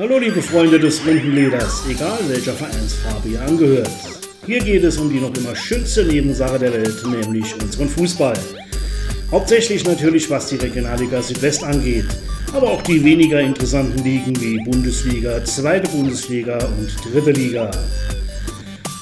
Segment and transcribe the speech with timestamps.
[0.00, 3.90] Hallo liebe Freunde des runden Leders, egal welcher Vereinsfarbe ihr angehört.
[4.46, 8.32] Hier geht es um die noch immer schönste Nebensache der Welt, nämlich unseren Fußball.
[9.30, 12.06] Hauptsächlich natürlich was die Regionalliga Südwest angeht,
[12.54, 17.70] aber auch die weniger interessanten Ligen wie Bundesliga, Zweite Bundesliga und Dritte Liga.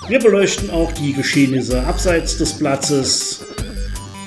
[0.08, 3.44] Wir beleuchten auch die Geschehnisse abseits des Platzes.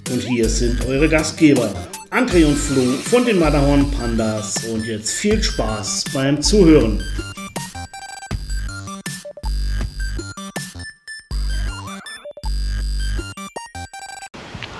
[0.09, 1.73] Und hier sind eure Gastgeber,
[2.11, 4.65] André und Flo von den Matterhorn Pandas.
[4.65, 7.01] Und jetzt viel Spaß beim Zuhören.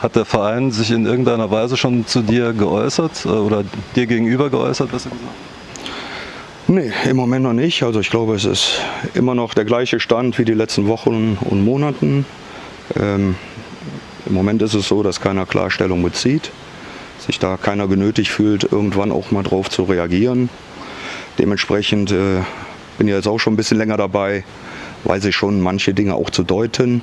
[0.02, 3.64] Hat der Verein sich in irgendeiner Weise schon zu dir geäußert äh, oder
[3.96, 5.32] dir gegenüber geäußert, besser gesagt?
[6.68, 7.82] Nee, im Moment noch nicht.
[7.84, 8.82] Also ich glaube, es ist
[9.14, 12.26] immer noch der gleiche Stand wie die letzten Wochen und Monaten.
[13.00, 13.36] Ähm,
[14.26, 16.52] Im Moment ist es so, dass keiner Klarstellung bezieht,
[17.22, 20.50] sich da keiner genötigt fühlt, irgendwann auch mal drauf zu reagieren.
[21.40, 22.42] Dementsprechend äh,
[22.98, 24.44] bin ich jetzt auch schon ein bisschen länger dabei,
[25.04, 27.02] weiß ich schon manche Dinge auch zu deuten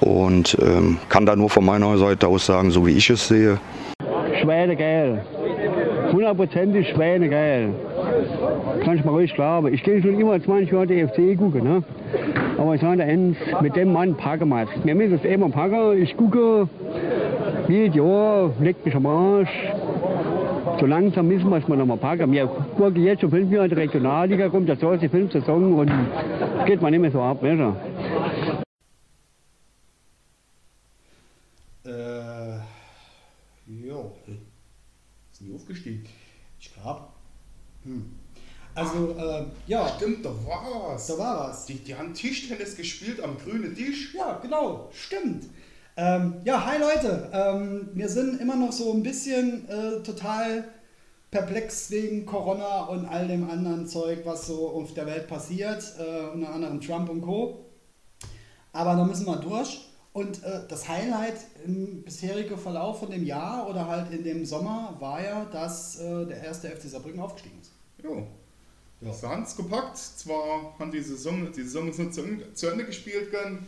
[0.00, 3.58] und ähm, kann da nur von meiner Seite aus sagen, so wie ich es sehe.
[4.40, 5.24] Schweinegeil.
[6.12, 7.70] Hundertprozentig Schweinegeil.
[8.84, 9.72] Kann ich mal ruhig glauben.
[9.72, 11.62] Ich gehe schon immer 20 Jahre die FC gucken.
[11.62, 11.82] Ne?
[12.58, 14.68] Aber ich sage eins, mit dem Mann packen wir es.
[14.84, 16.02] Wir müssen es immer packen.
[16.02, 16.68] Ich gucke
[17.70, 19.50] jedes Jahr, leckt mich am Arsch.
[20.78, 22.32] So langsam müssen wir es mal nochmal packen.
[22.32, 25.90] Wir gucken jetzt schon fünf Jahre in die Regionalliga, kommt das die fünfte Saison und
[26.66, 27.42] geht man nicht mehr so ab.
[27.42, 27.76] Weißt du?
[31.88, 32.58] Äh,
[33.66, 34.12] jo.
[35.32, 36.04] Ist nie aufgestiegen.
[36.58, 37.02] Ich glaube.
[37.84, 38.04] Hm.
[38.74, 41.06] Also, äh, ja, Stimmt, da war was.
[41.08, 41.66] da war was.
[41.66, 44.14] Die, die haben Tischtennis gespielt am grünen Tisch.
[44.14, 45.44] Ja, genau, stimmt.
[46.02, 47.28] Ähm, ja, hi Leute.
[47.30, 50.64] Ähm, wir sind immer noch so ein bisschen äh, total
[51.30, 56.32] perplex wegen Corona und all dem anderen Zeug, was so auf der Welt passiert, äh,
[56.32, 57.66] unter anderem Trump und Co.
[58.72, 59.90] Aber da müssen wir durch.
[60.14, 64.96] Und äh, das Highlight im bisherigen Verlauf von dem Jahr oder halt in dem Sommer
[65.00, 67.72] war ja, dass äh, der erste FC Saarbrücken aufgestiegen ist.
[68.02, 68.26] Jo.
[69.02, 69.12] Ja.
[69.12, 69.98] Sie haben es gepackt.
[69.98, 72.22] Zwar haben die Saison, die Saison ist nicht zu,
[72.54, 73.66] zu Ende gespielt können,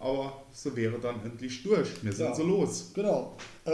[0.00, 2.02] aber so wäre dann endlich durch.
[2.04, 2.34] Wir sind Ja.
[2.34, 2.90] so los.
[2.94, 3.36] Genau.
[3.64, 3.70] Äh,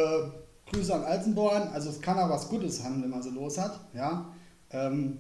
[0.70, 1.68] Grüße an Alzenborn.
[1.68, 3.80] Also es kann auch was Gutes haben, wenn man so los hat.
[3.94, 4.32] Ja.
[4.70, 5.18] Ähm,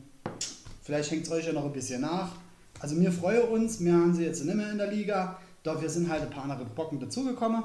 [0.82, 2.32] vielleicht hängt es euch ja noch ein bisschen nach.
[2.78, 5.38] Also wir freuen uns, wir haben sie jetzt nicht mehr in der Liga.
[5.62, 7.64] Dafür sind halt ein paar andere Brocken dazugekommen.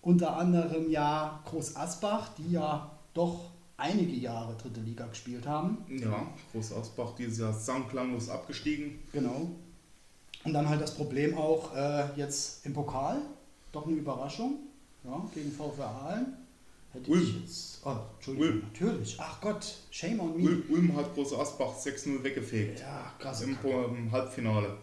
[0.00, 5.78] Unter anderem ja Groß Asbach, die ja doch einige Jahre dritte Liga gespielt haben.
[5.88, 9.00] Ja, Groß Ausbach dieses Jahr sangklanglos abgestiegen.
[9.12, 9.50] Genau.
[10.44, 13.18] Und dann halt das Problem auch äh, jetzt im Pokal.
[13.72, 14.58] Doch eine Überraschung.
[15.04, 16.26] Ja, gegen VfR Aalen.
[16.92, 17.42] Hätte ich Ulm.
[17.42, 17.80] jetzt.
[17.84, 18.62] Oh, Entschuldigung, Ulm.
[18.72, 19.16] natürlich.
[19.18, 20.44] Ach Gott, shame on me.
[20.44, 22.80] Ulm, Ulm hat Groß Asbach 6-0 weggefegt.
[22.80, 23.42] Ja, krass.
[23.42, 23.56] Im,
[23.96, 24.76] im Halbfinale.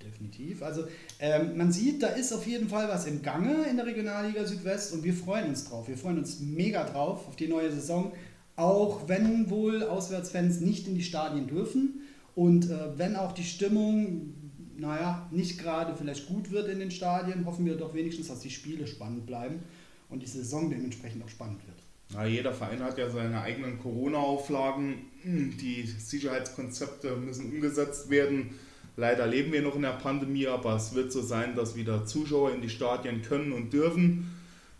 [0.00, 0.62] Definitiv.
[0.62, 0.84] Also
[1.20, 4.92] ähm, man sieht, da ist auf jeden Fall was im Gange in der Regionalliga Südwest
[4.92, 5.88] und wir freuen uns drauf.
[5.88, 8.12] Wir freuen uns mega drauf auf die neue Saison.
[8.56, 12.00] Auch wenn wohl Auswärtsfans nicht in die Stadien dürfen
[12.34, 14.34] und äh, wenn auch die Stimmung,
[14.76, 18.50] naja, nicht gerade vielleicht gut wird in den Stadien, hoffen wir doch wenigstens, dass die
[18.50, 19.60] Spiele spannend bleiben
[20.08, 21.78] und die Saison dementsprechend auch spannend wird.
[22.14, 25.06] Ja, jeder Verein hat ja seine eigenen Corona-Auflagen.
[25.24, 28.50] Die Sicherheitskonzepte müssen umgesetzt werden.
[28.96, 32.52] Leider leben wir noch in der Pandemie, aber es wird so sein, dass wieder Zuschauer
[32.52, 34.30] in die Stadien können und dürfen,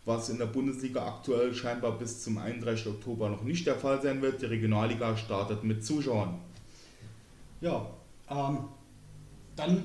[0.05, 2.87] was in der Bundesliga aktuell scheinbar bis zum 31.
[2.87, 4.43] Oktober noch nicht der Fall sein wird.
[4.43, 6.35] Die Regionalliga startet mit Zuschauern.
[7.61, 7.89] Ja,
[8.29, 8.59] ähm,
[9.55, 9.83] dann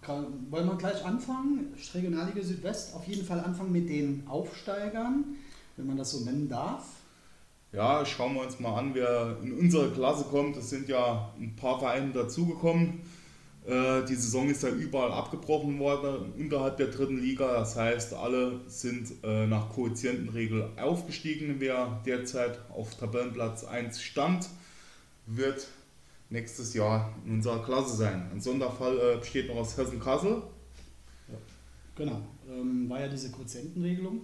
[0.00, 1.74] kann, wollen wir gleich anfangen.
[1.94, 5.36] Regionalliga Südwest auf jeden Fall anfangen mit den Aufsteigern,
[5.76, 6.84] wenn man das so nennen darf.
[7.72, 10.56] Ja, schauen wir uns mal an, wer in unsere Klasse kommt.
[10.56, 13.00] Es sind ja ein paar Vereine dazugekommen.
[13.66, 17.60] Äh, Die Saison ist ja überall abgebrochen worden unterhalb der dritten Liga.
[17.60, 21.56] Das heißt, alle sind äh, nach Quotientenregel aufgestiegen.
[21.60, 24.48] Wer derzeit auf Tabellenplatz 1 stand,
[25.26, 25.66] wird
[26.32, 28.28] nächstes Jahr in unserer Klasse sein.
[28.32, 30.42] Ein Sonderfall äh, besteht noch aus Hessen-Kassel.
[31.94, 34.22] Genau, ähm, war ja diese Quotientenregelung,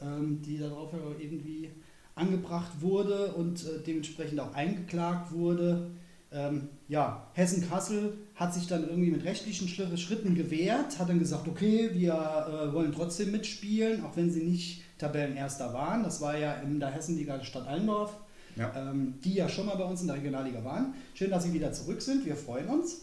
[0.00, 1.68] ähm, die darauf ja irgendwie
[2.14, 5.90] angebracht wurde und äh, dementsprechend auch eingeklagt wurde.
[6.30, 11.90] Ähm, ja, Hessen-Kassel hat sich dann irgendwie mit rechtlichen Schritten gewehrt, hat dann gesagt, okay,
[11.92, 16.04] wir äh, wollen trotzdem mitspielen, auch wenn sie nicht Tabellenerster waren.
[16.04, 18.16] Das war ja in der Hessenliga Stadt Allendorf,
[18.56, 18.70] Ja.
[18.76, 20.94] ähm, die ja schon mal bei uns in der Regionalliga waren.
[21.14, 23.02] Schön, dass sie wieder zurück sind, wir freuen uns.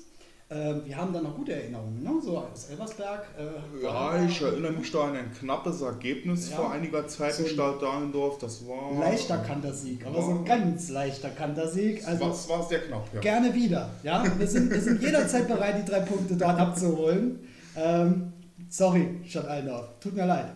[0.52, 2.10] Ähm, wir haben da noch gute Erinnerungen, ne?
[2.24, 3.24] so aus Elversberg.
[3.38, 6.56] Äh, Ja, ich erinnere mich da an ein knappes Ergebnis Ja.
[6.56, 8.40] vor einiger Zeit So in Stadt Dahlendorf.
[8.40, 9.00] Das war.
[9.00, 12.04] Leichter Kantersieg, aber so ein ganz leichter Kantersieg.
[12.08, 13.20] Also Was war sehr knapp, ja.
[13.20, 13.90] gerne wieder.
[14.02, 14.24] Ja?
[14.40, 17.48] Wir, sind, wir sind jederzeit bereit, die drei Punkte dort abzuholen.
[17.76, 18.34] Ähm,
[18.70, 20.48] sorry, Stadt Allendorf, tut mir leid.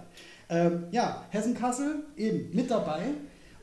[0.50, 3.01] Ähm, ja, Hessen-Kassel eben mit dabei.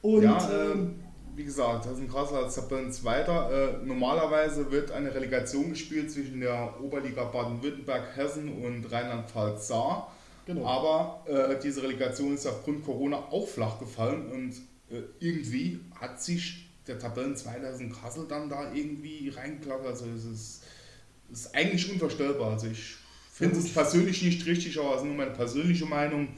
[0.03, 0.95] Und ja, ähm, ähm,
[1.41, 3.81] wie gesagt, das ist ein krasser als Tabellenzweiter.
[3.83, 10.15] Äh, normalerweise wird eine Relegation gespielt zwischen der Oberliga Baden-Württemberg, Hessen und Rheinland-Pfalz Saar.
[10.45, 10.67] Genau.
[10.67, 14.53] Aber äh, diese Relegation ist aufgrund Corona auch flach gefallen und
[14.95, 19.87] äh, irgendwie hat sich der Tabellenzweiter Hessen Kassel dann da irgendwie reingeklappt.
[19.87, 20.63] Also es ist,
[21.33, 22.53] es ist eigentlich unvorstellbar.
[22.53, 22.97] Also ich
[23.33, 26.29] finde es persönlich nicht richtig, aber es ist nur meine persönliche Meinung.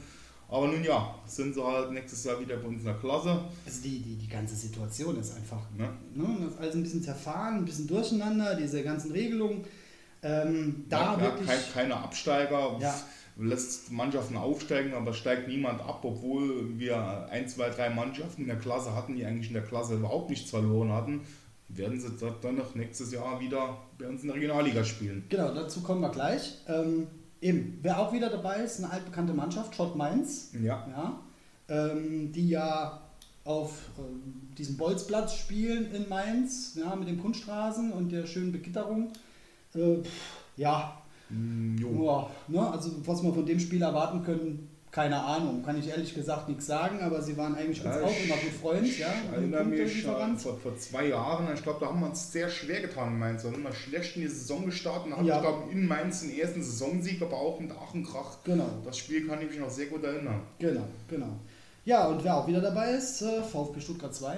[0.53, 3.39] Aber nun ja, sind sie halt nächstes Jahr wieder bei uns in der Klasse.
[3.65, 5.89] also die, die, die ganze Situation ist einfach Ne?
[6.13, 9.63] ne, alles ein bisschen zerfahren, ein bisschen durcheinander, diese ganzen Regelungen.
[10.21, 11.47] Ähm, da ja, wirklich.
[11.47, 12.93] kein, keine Absteiger, Ja.
[13.37, 18.59] lässt Mannschaften aufsteigen, aber steigt niemand ab, obwohl wir ein, zwei, drei Mannschaften in der
[18.59, 21.21] Klasse hatten, die eigentlich in der Klasse überhaupt nichts verloren hatten,
[21.67, 22.09] werden sie
[22.41, 25.23] dann noch nächstes Jahr wieder bei uns in der Regionalliga spielen.
[25.29, 26.59] Genau, dazu kommen wir gleich.
[26.67, 27.07] Ähm,
[27.43, 30.51] eben, wer auch wieder dabei ist, eine altbekannte Mannschaft, Schott Mainz.
[30.61, 30.87] Ja.
[30.89, 31.19] ja,
[31.69, 33.01] ähm, die ja
[33.43, 39.09] auf ähm, diesem Bolzplatz spielen in Mainz, ja, mit den Kunststraßen und der schönen Begitterung.
[39.75, 40.97] Äh, pff, ja,
[41.29, 42.05] Mm, Jo.
[42.05, 42.29] ja,
[42.61, 46.47] ne, also was wir von dem Spiel erwarten können, keine Ahnung, kann ich ehrlich gesagt
[46.47, 49.63] nichts sagen, aber sie waren eigentlich uns Ja, auch immer gut Freund, ja, Ich erinnere
[49.65, 53.19] mich vor, vor zwei Jahren, ich glaube, da haben wir uns sehr schwer getan in
[53.19, 53.41] Mainz.
[53.41, 55.37] Da sind wir schlecht in die Saison gestartet und haben, Ja.
[55.37, 58.37] ich glaube, in Mainz den ersten Saisonsieg, aber auch mit Ach und Krach.
[58.43, 58.69] Genau.
[58.85, 60.41] Das Spiel kann ich mich noch sehr gut erinnern.
[60.59, 61.39] Genau, genau.
[61.85, 64.37] Ja, und wer auch wieder dabei ist, äh, VfB Stuttgart 2.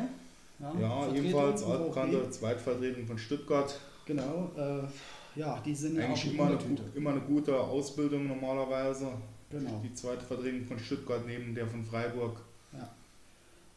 [0.59, 3.77] Ja, Vertretung ebenfalls altbekannte Zweitvertretung von Stuttgart.
[4.05, 6.57] Genau, äh, ja, die sind ja auch Eigentlich immer eine,
[6.95, 9.07] immer eine gute Ausbildung normalerweise.
[9.49, 9.81] Genau.
[9.83, 12.41] Die zweite Vertretung von Stuttgart neben der von Freiburg.
[12.73, 12.89] Ja.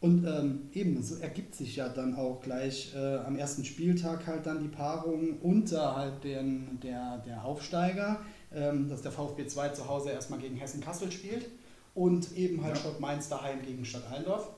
[0.01, 4.47] Und ähm, eben, so ergibt sich ja dann auch gleich äh, am ersten Spieltag halt
[4.47, 8.21] dann die Paarung unterhalb den, der, der Aufsteiger,
[8.55, 11.47] ähm, dass der VfB 2 zu Hause erstmal gegen Hessen-Kassel spielt
[11.95, 12.83] und eben halt Ja.
[12.83, 14.51] Schott Mainz daheim gegen Stadt Allendorf.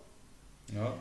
[0.75, 0.95] Ja,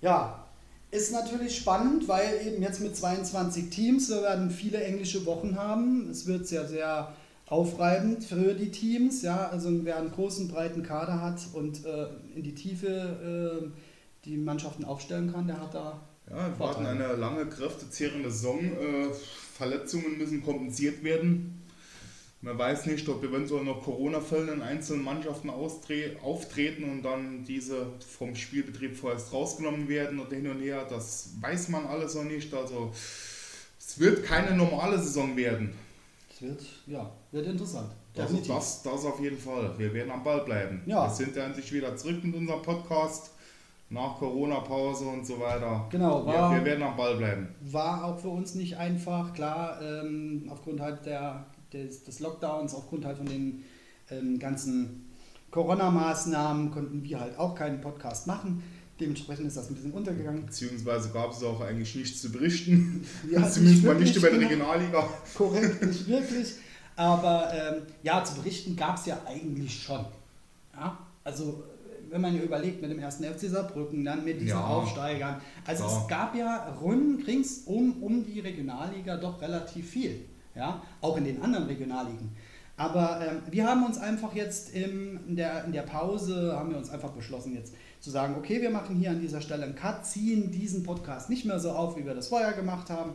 [0.00, 0.44] Ja,
[0.90, 6.08] ist natürlich spannend, weil eben jetzt mit 22 Teams, wir werden viele englische Wochen haben.
[6.10, 7.12] Es wird sehr, sehr
[7.46, 9.22] aufreibend für die Teams.
[9.22, 12.86] Ja, also wer einen großen, breiten Kader hat und äh, in die Tiefe
[13.64, 13.68] äh,
[14.24, 18.60] die Mannschaften aufstellen kann, der hat da ja wir warten eine lange, kräftezehrende Saison.
[18.60, 19.12] Äh,
[19.56, 21.60] Verletzungen müssen kompensiert werden.
[22.40, 28.34] Man weiß nicht, ob eventuell noch Corona-Fälle in einzelnen Mannschaften auftreten und dann diese vom
[28.34, 30.86] Spielbetrieb vorerst rausgenommen werden oder hin und her.
[30.90, 32.52] Das weiß man alles noch nicht.
[32.52, 32.92] Also
[33.78, 35.72] es wird keine normale Saison werden.
[36.34, 37.90] Es wird, ja, wird interessant.
[38.12, 38.54] Das, Definitiv.
[38.54, 39.72] das, das auf jeden Fall.
[39.78, 40.82] Wir werden am Ball bleiben.
[40.86, 41.06] Ja.
[41.06, 43.30] Wir sind ja endlich wieder zurück mit unserem Podcast
[43.90, 45.86] nach Corona-Pause und so weiter.
[45.90, 47.48] Genau, war- wir werden am Ball bleiben.
[47.60, 53.04] War auch für uns nicht einfach, klar, ähm, aufgrund halt der, des, des Lockdowns, aufgrund
[53.04, 53.62] halt von den
[54.10, 55.12] ähm, ganzen
[55.50, 58.62] Corona-Maßnahmen konnten wir halt auch keinen Podcast machen.
[59.00, 60.46] Dementsprechend ist das ein bisschen untergegangen.
[60.46, 63.04] Beziehungsweise gab es auch eigentlich nichts zu berichten.
[63.30, 64.48] Ja, Zumindest nicht mal nicht über die genau.
[64.48, 65.08] Regionalliga.
[65.36, 66.54] Korrekt, nicht wirklich.
[66.96, 70.04] Aber ähm, ja, zu berichten gab es ja eigentlich schon.
[70.76, 70.96] Ja?
[71.24, 71.64] Also,
[72.10, 74.64] wenn man ja überlegt, mit dem ersten FC Saarbrücken, dann mit diesen Ja.
[74.64, 75.40] Aufsteigern.
[75.66, 76.00] Also, Ja.
[76.02, 80.20] es gab ja rund, ringsum um die Regionalliga doch relativ viel.
[80.54, 80.80] Ja?
[81.00, 82.30] Auch in den anderen Regionalligen.
[82.76, 86.76] Aber ähm, wir haben uns einfach jetzt im, in, der, in der Pause, haben wir
[86.76, 90.04] uns einfach beschlossen, jetzt zu sagen, okay, wir machen hier an dieser Stelle einen Cut,
[90.04, 93.12] ziehen diesen Podcast nicht mehr so auf, wie wir das vorher gemacht haben,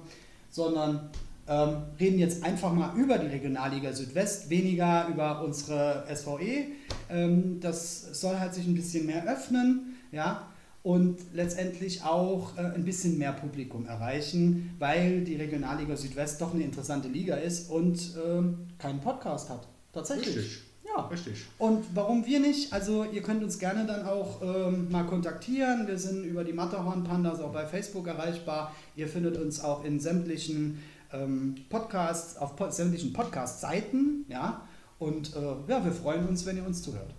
[0.50, 1.10] sondern
[1.48, 6.68] ähm, reden jetzt einfach mal über die Regionalliga Südwest, weniger über unsere SVE.
[7.10, 10.48] Ähm, das soll halt sich ein bisschen mehr öffnen, ja,
[10.90, 16.64] und letztendlich auch äh, ein bisschen mehr Publikum erreichen, weil die Regionalliga Südwest doch eine
[16.64, 19.68] interessante Liga ist und ähm, keinen Podcast hat.
[19.94, 20.36] Tatsächlich.
[20.36, 20.64] Richtig.
[20.84, 21.02] Ja.
[21.06, 21.46] Richtig.
[21.60, 22.74] Und warum wir nicht?
[22.74, 25.86] Also ihr könnt uns gerne dann auch ähm, mal kontaktieren.
[25.86, 28.74] Wir sind über die Matterhorn Pandas auch bei Facebook erreichbar.
[28.96, 30.82] Ihr findet uns auch in sämtlichen
[31.14, 34.26] ähm, Podcasts, auf po sämtlichen Podcast-Seiten.
[34.28, 34.68] Ja?
[34.98, 37.14] Und äh, ja, wir freuen uns, wenn ihr uns zuhört.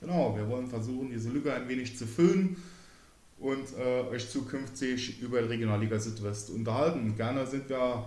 [0.00, 2.56] Genau, wir wollen versuchen, diese Lücke ein wenig zu füllen
[3.42, 7.16] und äh, euch zukünftig über die Regionalliga Südwest unterhalten.
[7.16, 8.04] Gerne sind wir,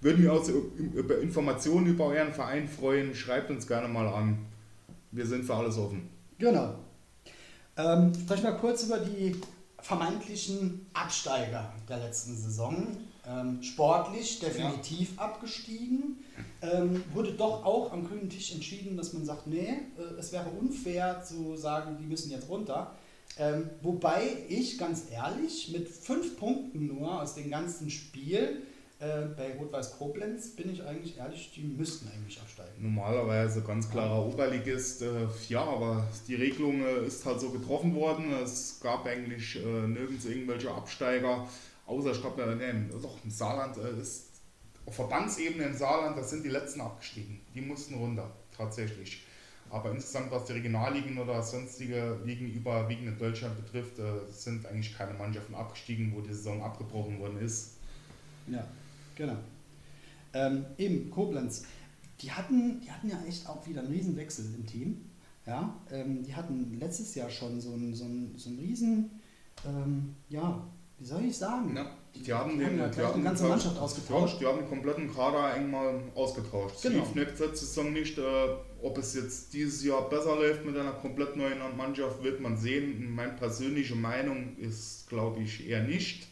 [0.00, 3.14] würden wir uns über Informationen über euren Verein freuen.
[3.14, 4.38] Schreibt uns gerne mal an.
[5.10, 6.08] Wir sind für alles offen.
[6.38, 6.74] Genau.
[7.76, 9.36] Ähm, sprechen wir kurz über die
[9.78, 12.86] vermeintlichen Absteiger der letzten Saison.
[13.28, 16.24] Ähm, sportlich definitiv abgestiegen.
[16.62, 20.48] Ähm, wurde doch auch am grünen Tisch entschieden, dass man sagt, nee, äh, es wäre
[20.48, 22.94] unfair zu sagen, die müssen jetzt runter.
[23.38, 28.62] Ähm, wobei ich ganz ehrlich mit fünf Punkten nur aus dem ganzen Spiel
[29.02, 32.70] äh, bei Rot-Weiß Koblenz bin ich eigentlich ehrlich, die müssten eigentlich absteigen.
[32.78, 38.32] Normalerweise ganz klarer Oberligist, äh, ja, aber die Regelung äh, ist halt so getroffen worden.
[38.32, 41.48] Es gab eigentlich äh, nirgends irgendwelche Absteiger,
[41.86, 44.26] außer ich glaube, äh, nee, doch im Saarland äh, ist
[44.86, 47.40] auf Verbandsebene im Saarland, das sind die letzten abgestiegen.
[47.54, 49.21] Die mussten runter, tatsächlich.
[49.72, 54.94] Aber insgesamt, was die Regionalligen oder sonstige Ligen überwiegend in Deutschland betrifft, äh, sind eigentlich
[54.94, 57.78] keine Mannschaften abgestiegen, wo die Saison abgebrochen worden ist.
[58.48, 58.62] Ja,
[59.16, 59.38] genau.
[60.34, 61.64] Ähm, eben, Koblenz.
[62.20, 65.00] Die hatten, die hatten ja echt auch wieder einen Riesenwechsel im Team.
[65.46, 68.04] Ja, ähm, die hatten letztes Jahr schon so einen, so
[68.36, 69.10] so einen riesen,
[69.66, 70.62] ähm, ja,
[70.98, 71.74] wie soll ich sagen?
[71.76, 74.34] Ja, die haben, Die den, haben die haben eine ganze Mannschaft ausgetauscht.
[74.34, 76.76] Ja, die haben den kompletten Kader eng mal ausgetauscht.
[76.76, 77.04] Es Genau.
[77.14, 78.18] lief letzte Saison nicht.
[78.18, 78.22] Äh,
[78.82, 83.14] ob es jetzt dieses Jahr besser läuft mit einer komplett neuen Mannschaft, wird man sehen.
[83.14, 86.28] Meine persönliche Meinung ist, glaube ich, eher nicht.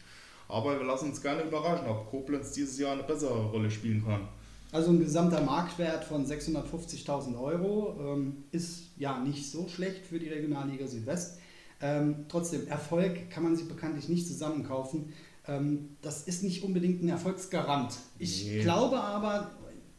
[0.49, 4.27] Aber wir lassen uns gerne überraschen, ob Koblenz dieses Jahr eine bessere Rolle spielen kann.
[4.73, 10.29] Also ein gesamter Marktwert von 650.000 Euro ähm, ist ja nicht so schlecht für die
[10.29, 11.39] Regionalliga Südwest.
[11.81, 15.13] Ähm, trotzdem, Erfolg kann man sich bekanntlich nicht zusammenkaufen.
[15.47, 17.93] Ähm, das ist nicht unbedingt ein Erfolgsgarant.
[18.19, 18.61] Ich Nee.
[18.61, 19.51] glaube aber,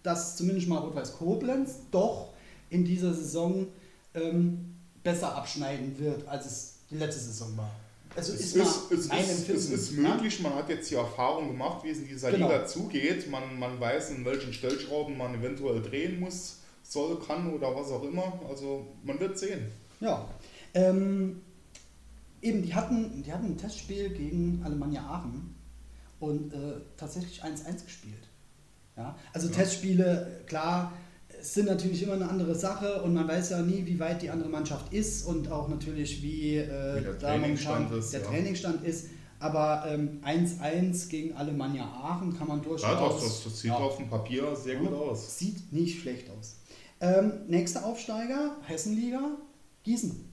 [0.02, 2.32] dass zumindest mal Rot-Weiß Koblenz doch
[2.70, 3.66] in dieser Saison
[4.14, 7.70] ähm, besser abschneiden wird, als es die letzte Saison war.
[8.14, 10.02] Also Es ist, ist, es, ist, es ist ja?
[10.14, 12.48] möglich, man hat jetzt die Erfahrung gemacht, wie es in dieser Genau.
[12.48, 13.30] Liga zugeht.
[13.30, 18.02] Man, man weiß, in welchen Stellschrauben man eventuell drehen muss, soll, kann oder was auch
[18.04, 18.38] immer.
[18.48, 19.62] Also man wird sehen.
[20.00, 20.28] Ja.
[20.74, 21.40] Ähm,
[22.42, 25.54] eben, die hatten, die hatten ein Testspiel gegen Alemannia Aachen
[26.20, 26.56] und äh,
[26.96, 28.28] tatsächlich 1-1 gespielt.
[28.96, 29.16] Ja?
[29.32, 30.92] Also Testspiele, klar,
[31.40, 34.48] sind natürlich immer eine andere Sache und man weiß ja nie, wie weit die andere
[34.48, 38.26] Mannschaft ist und auch natürlich, wie, äh, Wie der Trainingsstand ist, der ja.
[38.26, 39.06] Trainingsstand ist.
[39.40, 42.82] Aber ähm, 1-1 gegen Alemannia Aachen kann man durchaus.
[42.82, 45.36] Ja, das, das, das sieht ja, auf dem Papier sehr gut aus.
[45.36, 46.58] Sieht nicht schlecht aus.
[47.00, 49.36] Ähm, nächster Aufsteiger, Hessenliga,
[49.82, 50.31] Gießen.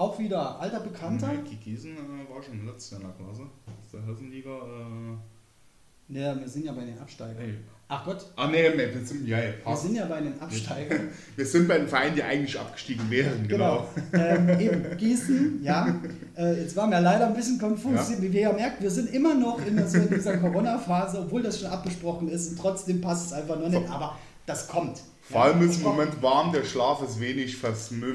[0.00, 1.28] Auch wieder alter Bekannter.
[1.28, 3.42] Nee, Gießen äh, war schon letztes Jahr in der Klasse.
[3.42, 4.50] Aus der Hessenliga.
[4.50, 7.46] Äh, Ja, wir sind ja bei den Absteigern.
[7.46, 7.54] nee.
[7.92, 11.08] Ach Gott, Ah, nee, wir sind, ja, ja, wir sind ja bei den Absteigern.
[11.36, 13.48] Wir sind bei den Vereinen, die eigentlich abgestiegen wären.
[13.48, 13.88] Genau.
[14.12, 14.24] Genau.
[14.24, 16.00] ähm, eben, Gießen, ja.
[16.36, 18.10] Äh, jetzt waren wir leider ein bisschen konfus.
[18.10, 18.22] Ja.
[18.22, 21.60] Wie wir ja merken, wir sind immer noch in, so in dieser Corona-Phase, obwohl das
[21.60, 22.50] schon abgesprochen ist.
[22.52, 23.90] Und trotzdem passt es einfach noch nicht.
[23.90, 24.16] Aber
[24.46, 25.00] das kommt.
[25.30, 25.82] Vor allem ist das im.
[25.84, 27.56] Moment warm, der Schlaf ist wenig,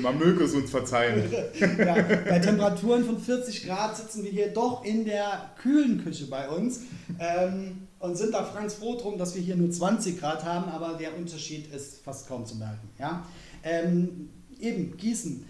[0.02, 1.24] man möge es uns verzeihen.
[1.60, 1.94] ja,
[2.28, 6.82] bei Temperaturen von 40 Grad sitzen wir hier doch in der kühlen Küche bei uns
[7.20, 10.96] ähm, und sind da Franks froh drum, dass wir hier nur 20 Grad haben, aber
[10.96, 12.90] der Unterschied ist fast kaum zu merken.
[13.00, 13.26] Ja?
[13.64, 14.30] Ähm,
[14.60, 15.46] eben, Gießen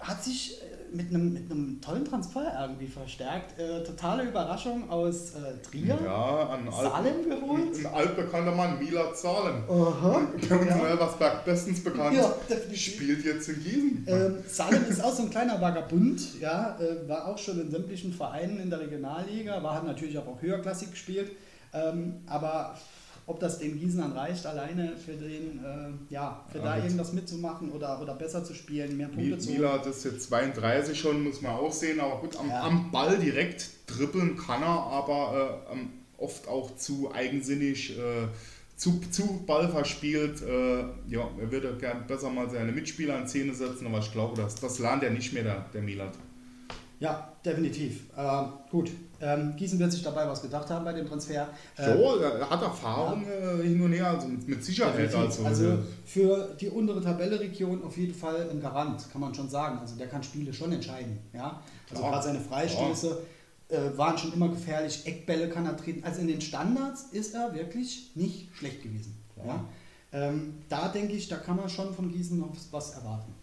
[0.00, 0.58] hat sich
[0.94, 3.58] mit einem, mit einem tollen Transfer irgendwie verstärkt.
[3.58, 5.98] Äh, totale Überraschung aus äh, Trier.
[6.04, 7.76] Ja, an Salem geholt?
[7.78, 9.64] Ein altbekannter Mann, Mila Salem.
[9.68, 10.22] Aha.
[10.48, 10.76] Der uns Ja.
[10.76, 12.16] in Elversberg bestens bekannt.
[12.16, 12.94] Ja, definitiv.
[12.94, 14.06] Spielt jetzt in Gießen.
[14.08, 18.12] Ähm, Salem ist auch so ein kleiner Vagabund, ja, äh, war auch schon in sämtlichen
[18.12, 21.32] Vereinen in der Regionalliga, war hat natürlich auch, auch höherklassig gespielt,
[21.72, 22.76] ähm, aber
[23.26, 27.72] ob das den Gießenern reicht, alleine für den, äh, ja, für Ja, da irgendwas mitzumachen
[27.72, 31.52] oder, oder besser zu spielen, mehr Punkte zu Mila ist jetzt 32 schon, muss man
[31.52, 32.62] auch sehen, aber gut, am, Ja.
[32.62, 38.28] am Ball direkt dribbeln kann er, aber äh, oft auch zu eigensinnig, äh,
[38.76, 40.42] zu, zu ballverspielt.
[40.42, 44.40] Äh, ja, er würde gern besser mal seine Mitspieler in Szene setzen, aber ich glaube,
[44.40, 46.12] das, das lernt er nicht mehr, der, der Milat.
[47.04, 48.04] Ja, definitiv.
[48.16, 51.48] Äh, gut, ähm, Gießen wird sich dabei was gedacht haben bei dem Transfer.
[51.76, 55.14] Äh, So, er hat Erfahrung äh, hin und her, also mit, mit Sicherheit.
[55.14, 59.78] Also, Also für die untere Tabelleregion auf jeden Fall ein Garant, kann man schon sagen.
[59.80, 61.18] Also der kann Spiele schon entscheiden.
[61.34, 61.60] Ja?
[61.90, 62.12] Also Klar.
[62.12, 63.18] gerade seine Freistöße
[63.68, 65.02] äh, waren schon immer gefährlich.
[65.04, 66.02] Eckbälle kann er treten.
[66.04, 69.14] Also in den Standards ist er wirklich nicht schlecht gewesen.
[69.46, 69.62] Ja?
[70.12, 73.34] Ähm, da denke ich, da kann man schon von Gießen noch was erwarten.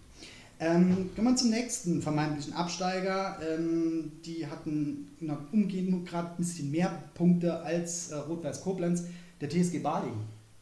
[0.62, 3.40] Ähm, kommen wir zum nächsten vermeintlichen Absteiger.
[3.42, 9.06] Ähm, die hatten na, umgehend gerade ein bisschen mehr Punkte als äh, Rot-Weiß Koblenz,
[9.42, 10.22] der TSG Balingen.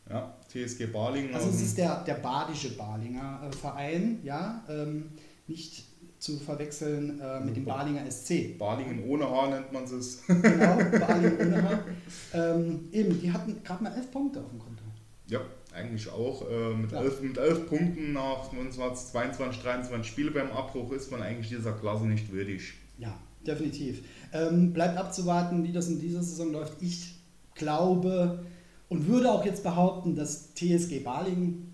[0.10, 1.36] ja, TSG Balingen.
[1.36, 5.10] Also es ähm, ist der, der badische Balinger äh, Verein, ja, ähm,
[5.48, 5.84] nicht
[6.18, 8.58] zu verwechseln äh, mit dem Balinger SC.
[8.58, 10.26] Balingen ohne Haar nennt man es.
[10.28, 10.78] Genau,
[11.08, 11.80] Balingen ohne Haar.
[12.34, 14.84] Ähm, eben, die hatten gerade mal elf Punkte auf dem Konto.
[15.28, 15.42] Ja,
[15.80, 16.44] eigentlich auch.
[16.50, 17.02] Äh, mit, Ja.
[17.02, 21.74] elf, mit elf Punkten nach 29, 22, 23 Spiele beim Abbruch ist man eigentlich dieser
[21.74, 22.74] Klasse nicht würdig.
[22.98, 24.04] Ja, definitiv.
[24.34, 26.74] Ähm, bleibt abzuwarten, wie das in dieser Saison läuft.
[26.82, 27.16] Ich
[27.56, 28.44] glaube
[28.90, 31.74] und würde auch jetzt behaupten, dass TSG Balingen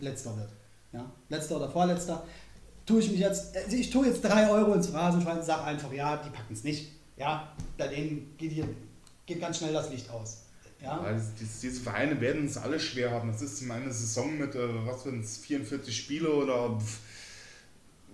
[0.00, 0.50] letzter wird.
[0.92, 1.10] Ja?
[1.28, 2.24] Letzter oder vorletzter.
[2.84, 5.92] Tue ich mich jetzt, also ich tue jetzt drei Euro ins Phrasenschwein und sage einfach,
[5.92, 6.92] ja, die packen es nicht.
[7.16, 8.68] Ja, bei denen geht, hier,
[9.26, 10.44] geht ganz schnell das Licht aus.
[10.80, 11.02] Ja?
[11.04, 13.30] Ja, das- diese, diese Vereine werden es alle schwer haben.
[13.32, 16.78] Das ist meine Saison mit, äh, was sind es, 44 Spiele oder.
[16.78, 17.00] pff,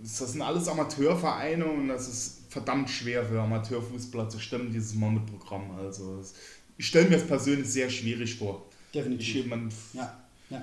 [0.01, 5.71] Das sind alles Amateurvereine und das ist verdammt schwer für Amateurfußballer zu stemmen, dieses Monat-Programm.
[5.79, 6.21] Also,
[6.77, 8.63] ich stelle mir das persönlich sehr schwierig vor.
[8.93, 9.35] Definitiv.
[9.35, 10.13] Ich, man, Ja,
[10.49, 10.61] ja.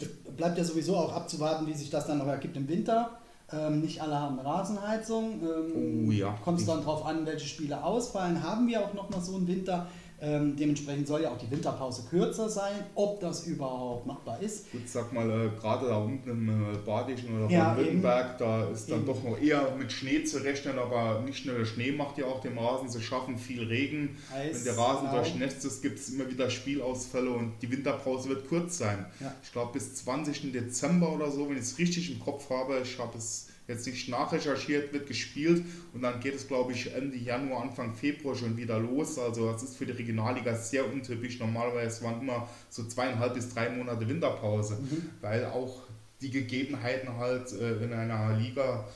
[0.00, 3.18] Es bleibt ja sowieso auch abzuwarten, wie sich das dann noch ergibt im Winter.
[3.52, 5.40] Ähm, nicht alle haben Rasenheizung.
[5.42, 6.38] Ähm, Oh ja.
[6.44, 8.42] Kommt es dann darauf an, welche Spiele ausfallen.
[8.42, 9.88] Haben wir auch noch mal so einen Winter.
[10.22, 12.84] Ähm, dementsprechend soll ja auch die Winterpause kürzer sein.
[12.94, 14.70] Ob das überhaupt machbar ist.
[14.70, 18.90] Gut, sag mal, äh, gerade da unten im äh, Badischen oder Ja, Baden-Württemberg, da ist
[18.90, 19.06] dann Eben.
[19.06, 22.40] doch noch eher mit Schnee zu rechnen, aber nicht nur der Schnee macht ja auch
[22.40, 24.16] dem Rasen zu schaffen, viel Regen.
[24.34, 25.22] Eis, Wenn der Rasen genau.
[25.22, 29.06] durchnässt ist, gibt es immer wieder Spielausfälle und die Winterpause wird kurz sein.
[29.20, 29.34] Ja.
[29.42, 30.52] Ich glaube bis 20.
[30.52, 34.08] Dezember oder so, wenn ich es richtig im Kopf habe, ich habe es jetzt nicht
[34.08, 38.78] nachrecherchiert, wird gespielt und dann geht es, glaube ich, Ende Januar, Anfang Februar schon wieder
[38.78, 39.18] los.
[39.18, 41.38] Also das ist für die Regionalliga sehr untypisch.
[41.38, 45.10] Normalerweise waren immer so zweieinhalb bis drei Monate Winterpause, Mhm.
[45.20, 45.82] weil auch
[46.20, 48.86] die Gegebenheiten halt äh, in einer Liga,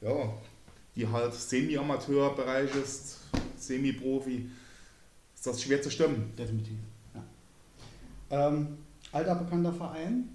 [0.00, 0.32] ja,
[0.96, 3.18] die halt Semi-Amateur-Bereich ist,
[3.56, 4.48] Semi-Profi,
[5.34, 6.32] ist das schwer zu stimmen.
[6.36, 6.76] Definitiv.
[7.14, 8.48] Ja.
[8.48, 8.78] Ähm,
[9.12, 10.28] alter bekannter Verein.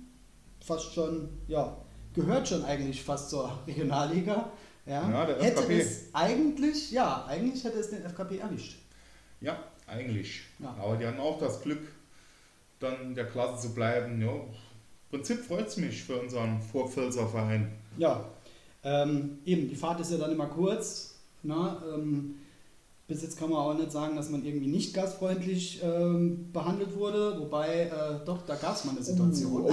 [0.63, 1.77] Fast schon, ja,
[2.17, 4.49] gehört schon eigentlich fast zur Regionalliga.
[4.85, 5.79] Ja, Ja, der hätte FKP.
[5.79, 8.77] es eigentlich, ja, eigentlich hätte es den FKP erwischt.
[9.41, 10.41] Ja, eigentlich.
[10.59, 10.75] Ja.
[10.79, 11.81] Aber die hatten auch das Glück,
[12.79, 14.21] dann in der Klasse zu bleiben.
[14.21, 14.41] Ja, im
[15.11, 17.71] Prinzip freut es mich für unseren Vorpfälzer Verein.
[17.97, 18.25] Ja,
[18.83, 21.15] ähm, eben, die Fahrt ist ja dann immer kurz.
[21.43, 22.35] Na, ähm,
[23.07, 27.37] bis jetzt kann man auch nicht sagen, dass man irgendwie nicht gastfreundlich ähm, behandelt wurde,
[27.39, 29.63] wobei, äh, doch, da gab es mal eine Situation.
[29.65, 29.71] Oh,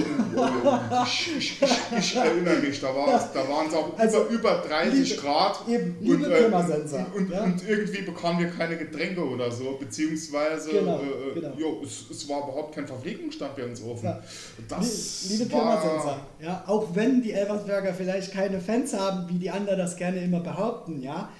[1.05, 5.11] ich, ich, ich, ich erinnere mich, da, da waren es auch Also, über, über 30
[5.11, 5.69] liebe- Grad.
[5.69, 7.43] eben, und, liebe äh, Pirmasensor, und, ja.
[7.43, 11.55] und irgendwie bekamen wir keine Getränke oder so, beziehungsweise Genau, äh, äh, genau.
[11.57, 14.04] jo, es, es war überhaupt kein Verpflegungsstand bei uns offen.
[14.04, 14.21] Ja.
[14.69, 19.78] Das Liebe Pirmasensor, ja, auch wenn die Elversberger vielleicht keine Fans haben, wie die anderen
[19.80, 21.30] das gerne immer behaupten, ja,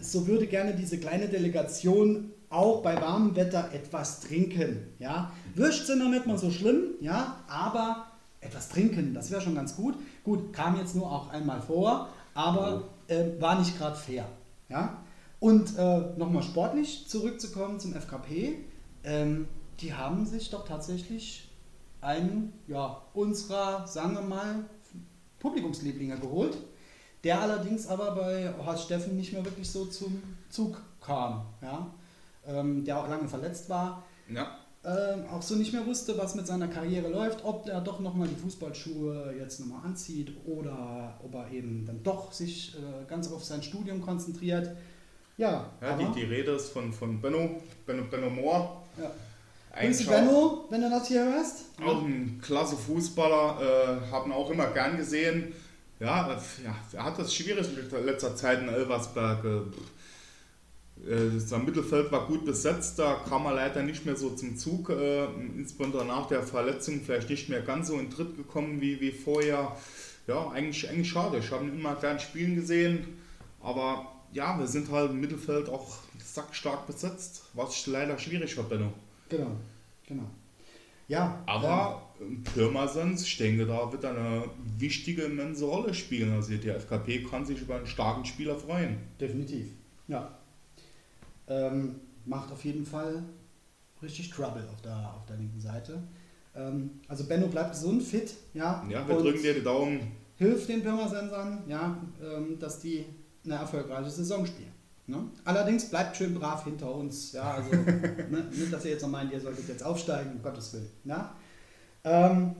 [0.00, 5.32] so würde gerne diese kleine Delegation auch bei warmem Wetter etwas trinken, ja.
[5.54, 8.06] Würst sind noch nicht mal so schlimm, ja, aber
[8.40, 9.94] etwas trinken, das wäre schon ganz gut.
[10.24, 14.26] Gut, kam jetzt nur auch einmal vor, aber äh, war nicht gerade fair,
[14.68, 15.02] ja.
[15.38, 18.64] Und äh, nochmal sportlich zurückzukommen zum FKP,
[19.04, 19.48] ähm,
[19.80, 21.50] die haben sich doch tatsächlich
[22.00, 24.64] einen ja, unserer, sagen wir mal,
[25.40, 26.56] Publikumslieblinge geholt,
[27.26, 31.44] der allerdings aber bei Horst Steffen nicht mehr wirklich so zum Zug kam.
[31.60, 31.90] Ja?
[32.46, 36.46] Ähm, der auch lange verletzt war, Ja, ähm, auch so nicht mehr wusste, was mit
[36.46, 41.50] seiner Karriere läuft, ob er doch nochmal die Fußballschuhe jetzt nochmal anzieht oder ob er
[41.50, 44.70] eben dann doch sich äh, ganz auf sein Studium konzentriert.
[45.36, 48.84] Ja, ja die, die Rede ist von, von Benno, Benno, Benno Mohr.
[48.96, 49.10] ja.
[49.78, 51.66] Grüße Benno, wenn du das hier hörst.
[51.84, 55.52] Auch ein klasse Fußballer, äh, haben auch immer gern gesehen.
[55.98, 56.28] Ja,
[56.62, 59.44] ja, er hat das schwierig in letzter Zeit in Elversberg.
[59.44, 64.56] Äh, äh, sein Mittelfeld war gut besetzt, da kam er leider nicht mehr so zum
[64.56, 64.90] Zug.
[64.90, 65.24] Äh,
[65.56, 69.76] insbesondere nach der Verletzung vielleicht nicht mehr ganz so in Tritt gekommen wie, wie vorher.
[70.26, 71.38] Ja, eigentlich, eigentlich schade.
[71.38, 73.18] Ich habe ihn immer gern spielen gesehen.
[73.60, 78.92] Aber ja, wir sind halt im Mittelfeld auch sackstark besetzt, was leider schwierig war, Benno.
[79.28, 79.52] Genau,
[80.06, 80.24] genau.
[81.08, 82.05] Ja, Aber ähm,
[82.54, 84.44] Pirmasens, ich denke, da wird eine
[84.78, 86.32] wichtige, immense Rolle spielen.
[86.32, 88.98] Also die FKP kann sich über einen starken Spieler freuen.
[89.20, 89.66] Definitiv.
[90.08, 90.38] Ja.
[91.48, 93.22] Ähm, macht auf jeden Fall
[94.02, 96.02] richtig Trouble auf der, auf der linken Seite.
[96.54, 98.84] Ähm, also Benno bleibt gesund, fit, ja.
[98.88, 100.00] Ja, wir drücken dir die Daumen.
[100.36, 103.04] hilft den Pirmasensern, ja, ähm, dass die
[103.44, 104.72] eine erfolgreiche Saison spielen.
[105.06, 105.22] Ne?
[105.44, 107.32] Allerdings bleibt schön brav hinter uns.
[107.32, 110.72] Ja, also ne, nicht, dass ihr jetzt noch meint, ihr solltet jetzt aufsteigen, um Gottes
[110.72, 110.90] Willen.
[111.04, 111.34] Ja?
[112.06, 112.54] Ähm,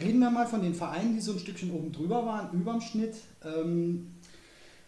[0.00, 3.16] reden wir mal von den Vereinen, die so ein Stückchen oben drüber waren, überm Schnitt.
[3.44, 4.12] Ähm,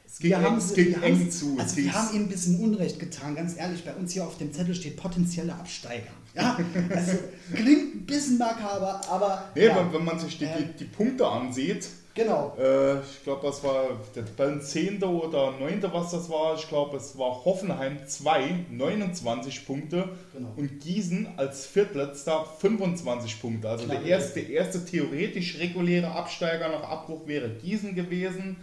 [0.06, 1.56] Es ging, eng, es ging wir eng haben- zu.
[1.58, 3.84] Also wir haben ihm ein bisschen Unrecht getan, ganz ehrlich.
[3.84, 6.10] Bei uns hier auf dem Zettel steht potenzielle Absteiger.
[6.34, 6.56] Ja,
[6.94, 7.12] also
[7.54, 11.26] klingt ein bisschen makaber, aber nee, ja, wenn, wenn man sich die, die, die Punkte
[11.26, 12.56] ansieht, genau.
[12.58, 15.02] äh, ich glaube, das war der Tabellen 10.
[15.02, 15.82] oder 9.
[15.92, 16.54] was das war.
[16.56, 20.08] Ich glaube, es war Hoffenheim 2, 29 Punkte.
[20.34, 20.52] Genau.
[20.56, 23.68] Und Gießen als Viertletzter 25 Punkte.
[23.68, 28.56] Also Knapp der erste, erste theoretisch reguläre Absteiger nach Abbruch wäre Gießen gewesen.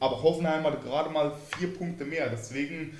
[0.00, 2.28] Aber Hoffenheim hatte gerade mal vier Punkte mehr.
[2.28, 2.96] Deswegen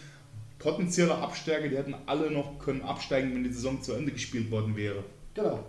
[0.59, 4.77] potenzielle Absteiger, die hätten alle noch können absteigen, wenn die Saison zu Ende gespielt worden
[4.77, 5.05] wäre.
[5.35, 5.61] Genau.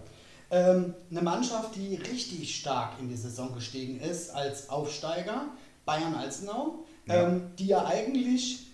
[0.49, 5.47] Ähm, eine Mannschaft, die richtig stark in die Saison gestiegen ist als Aufsteiger,
[5.85, 7.27] Bayern Alzenau, Ja.
[7.27, 8.67] ähm, die ja eigentlich,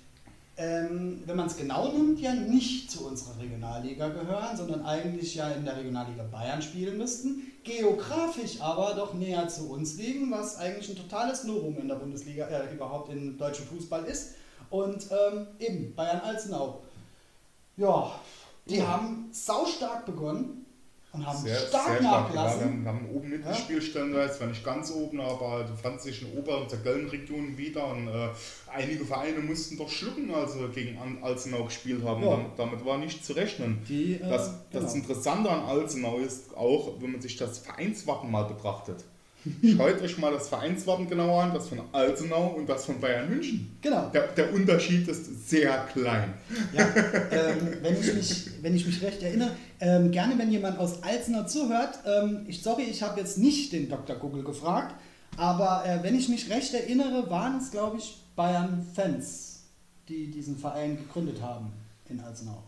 [0.56, 5.50] ähm, wenn man es genau nimmt, ja nicht zu unserer Regionalliga gehören, sondern eigentlich ja
[5.50, 10.90] in der Regionalliga Bayern spielen müssten, geografisch aber doch näher zu uns liegen, was eigentlich
[10.90, 14.36] ein totales Novum in der Bundesliga, äh, überhaupt im deutschen Fußball ist.
[14.70, 16.82] Und ähm, eben Bayern Alzenau.
[17.78, 18.12] Ja,
[18.68, 20.62] die haben saustark begonnen
[21.13, 21.95] und haben Sehr, stark sehr.
[21.95, 22.86] Ja, wir nachgelassen.
[22.88, 26.71] haben, oben mitgespielt, stellenweise, zwar nicht ganz oben, aber du fandst dich in Ober- und
[26.71, 28.30] der Gelnregion wieder und äh,
[28.71, 32.23] einige Vereine mussten doch schlucken, als sie gegen Alzenau gespielt haben.
[32.23, 32.32] Ja.
[32.32, 33.84] Damit, damit war nicht zu rechnen.
[33.88, 34.93] Die, äh, Das, das genau.
[35.06, 39.04] Interessante an Alzenau ist auch, wenn man sich das Vereinswappen mal betrachtet.
[39.75, 43.75] Schaut euch mal das Vereinswappen genauer an, das von Alzenau und das von Bayern München.
[43.82, 44.10] Genau.
[44.10, 46.34] Der, der Unterschied ist sehr klein.
[46.71, 46.88] Ja,
[47.32, 51.43] ähm, wenn, ich mich, wenn ich mich recht erinnere, ähm, gerne wenn jemand aus Alzenau
[51.43, 54.15] zuhört, ähm, ich sorry, ich habe jetzt nicht den Dr.
[54.15, 54.95] Google gefragt,
[55.36, 59.63] aber äh, wenn ich mich recht erinnere, waren es, glaube ich, Bayern-Fans,
[60.08, 61.73] die diesen Verein gegründet haben
[62.10, 62.63] in Alzenau.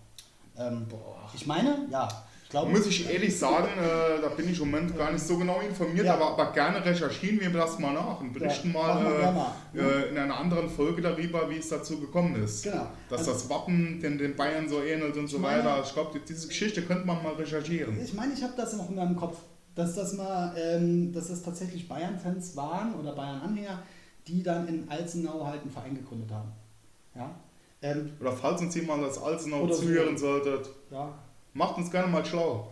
[0.57, 0.87] Ähm,
[1.33, 2.07] ich meine, ja,
[2.45, 2.71] ich glaube.
[2.71, 6.05] Muss ich ehrlich sagen, äh, da bin ich im Moment gar nicht so genau informiert,
[6.05, 6.13] Ja.
[6.13, 9.79] aber, aber gerne recherchieren wir das mal nach und berichten Ja, mal, gerne mal, äh,
[10.05, 12.63] äh, in einer anderen Folge darüber, wie es dazu gekommen ist.
[12.63, 12.87] Genau.
[13.09, 15.81] Dass Also- das Wappen den, den Bayern so ähnelt und so meine- weiter.
[15.83, 17.99] Ich glaube, diese Geschichte könnte man mal recherchieren.
[18.01, 19.37] Ich meine, ich habe das noch in meinem Kopf,
[19.73, 23.81] dass das mal, ähm, dass das tatsächlich Bayern-Fans waren oder Bayern-Anhänger,
[24.27, 26.51] die dann in Alzenau halt einen Verein gegründet haben.
[27.15, 27.31] Ja.
[27.81, 29.81] Ähm, Oder falls uns jemand als Alzenau Oder so.
[29.81, 31.13] zuhören solltet, ja.
[31.55, 32.67] Macht uns gerne mal schlau.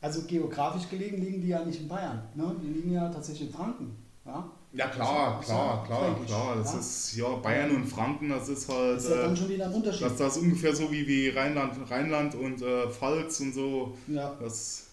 [0.00, 2.22] Also geografisch gelegen liegen die ja nicht in Bayern.
[2.34, 2.56] Ne?
[2.62, 3.96] Die liegen ja tatsächlich in Franken.
[4.24, 4.44] Ja.
[4.74, 6.56] Ja klar, ist klar, ja klar, fränkisch, klar.
[6.56, 6.78] Das ja.
[6.80, 8.96] ist ja Bayern und Franken, das ist halt.
[8.96, 10.06] Das ist ja dann Äh, schon wieder ein Unterschied.
[10.06, 13.92] das, das ist ungefähr so wie, wie Rheinland, Rheinland und äh, Pfalz und so.
[14.08, 14.34] ja.
[14.40, 14.84] Das,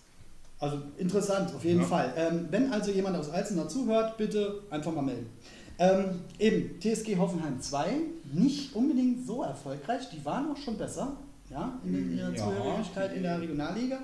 [0.59, 1.85] Also interessant, auf jeden Ja.
[1.87, 2.13] Fall.
[2.17, 5.27] Ähm, wenn also jemand aus Alzenau zuhört, bitte einfach mal melden.
[5.77, 7.85] Ähm, eben, TSG Hoffenheim 2,
[8.33, 11.15] nicht unbedingt so erfolgreich, die waren auch schon besser,
[11.49, 12.35] ja, in ihrer Ja.
[12.43, 13.97] Zugehörigkeit in der Regionalliga,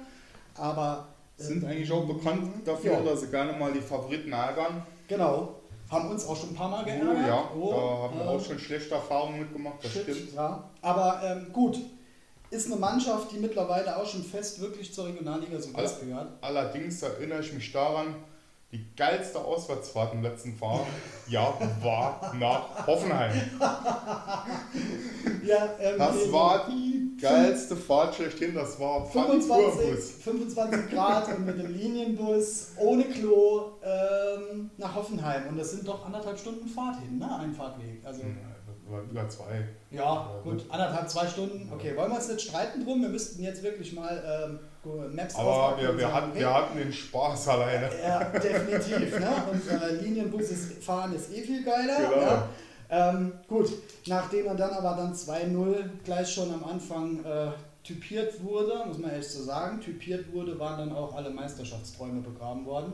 [0.58, 3.02] aber sind ähm, eigentlich auch bekannt dafür, Ja.
[3.02, 4.84] dass sie gerne mal die Favoriten ärgern.
[5.08, 5.56] Genau,
[5.90, 7.28] haben uns auch schon ein paar Mal Oh, geärgert.
[7.28, 10.34] ja, Oh, da haben wir äh, auch schon schlechte Erfahrungen mitgemacht, das Shit, stimmt.
[10.34, 11.78] Ja, aber ähm, gut,
[12.50, 16.30] ist eine Mannschaft, die mittlerweile auch schon fest wirklich zur Regionalliga Südwest Alle- gehört.
[16.42, 18.16] Allerdings erinnere ich mich daran,
[18.72, 20.80] die geilste Auswärtsfahrt im letzten Jahr,
[21.28, 21.54] ja,
[21.84, 23.32] war nach Hoffenheim.
[25.46, 30.12] Ja, ähm, Das war die geilste Fahrt schlechthin, das war Party 25, Bus.
[30.24, 35.48] 25 Grad und mit dem Linienbus ohne Klo ähm, nach Hoffenheim.
[35.50, 37.40] Und das sind doch anderthalb Stunden Fahrt hin, ne?
[37.40, 38.02] Ein Fahrtweg.
[38.04, 38.22] Also,
[39.10, 39.68] über zwei.
[39.90, 41.72] ja, gut, anderthalb, zwei Stunden.
[41.74, 43.02] Okay, wollen wir uns nicht streiten drum?
[43.02, 44.60] Wir müssten jetzt wirklich mal ähm,
[45.16, 47.90] Maps Aber wir, wir, hatten, wir hatten den Spaß alleine.
[48.04, 49.20] Ja, definitiv.
[49.20, 49.30] Ne?
[49.52, 51.98] Und äh, Linienbus ist, fahren ist eh viel geiler.
[51.98, 52.22] Genau.
[52.22, 52.50] Ja?
[52.90, 53.72] Ähm, gut,
[54.08, 57.48] nachdem er dann aber dann 2-0 gleich schon am Anfang äh,
[57.84, 62.66] typiert wurde, muss man echt so sagen, typiert wurde, waren dann auch alle Meisterschaftsträume begraben
[62.66, 62.94] worden.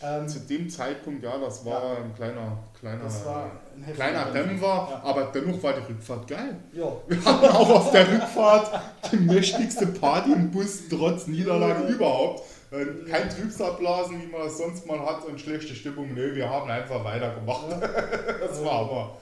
[0.00, 4.66] Ähm, Zu dem Zeitpunkt, ja, das war ein kleiner, kleiner, ein kleiner Dämpfer.
[4.66, 5.00] Ja.
[5.02, 6.56] aber dennoch war die Rückfahrt geil.
[6.72, 6.92] ja.
[7.08, 11.88] Wir hatten auch auf der Rückfahrt die mächtigste Party im Bus, trotz Niederlage Ja.
[11.88, 12.42] überhaupt.
[12.70, 16.14] Äh, Kein Trübsalblasen, wie man das sonst mal hat, und schlechte Stimmung.
[16.14, 17.64] Nö, wir haben einfach weitergemacht.
[18.40, 19.16] Das war aber.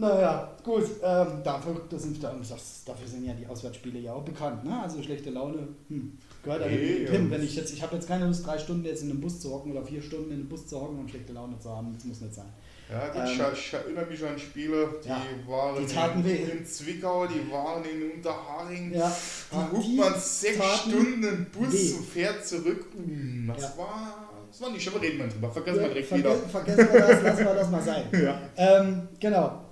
[0.00, 4.64] Naja, gut, ähm, dafür, das sind, dafür sind ja die Auswärtsspiele ja auch bekannt.
[4.64, 4.80] Ne?
[4.80, 7.04] Also schlechte Laune hm, gehört ja hin.
[7.04, 7.30] ja.
[7.30, 9.52] Wenn ich jetzt, ich habe jetzt keine Lust, drei Stunden jetzt in einem Bus zu
[9.52, 11.92] hocken oder vier Stunden in einem Bus zu hocken und schlechte Laune zu haben.
[11.94, 12.46] Das muss nicht sein.
[12.90, 16.64] Ja, gut, Ähm, ich, ich erinnere mich an Spiele, die Ja, waren die in, in
[16.64, 18.94] Zwickau, die waren in Unterharing.
[18.94, 19.14] Ja,
[19.50, 21.92] Da huckt man sechs Stunden im Bus weh.
[21.98, 22.86] und fährt zurück.
[22.96, 23.74] Mm, Das, Ja.
[23.76, 25.50] war, das war nicht, aber reden wir drüber.
[25.50, 26.34] Vergessen wir direkt wieder.
[26.36, 28.04] vergessen wir das, lassen wir das mal sein.
[28.12, 28.40] Ja.
[28.56, 29.64] Ähm, genau.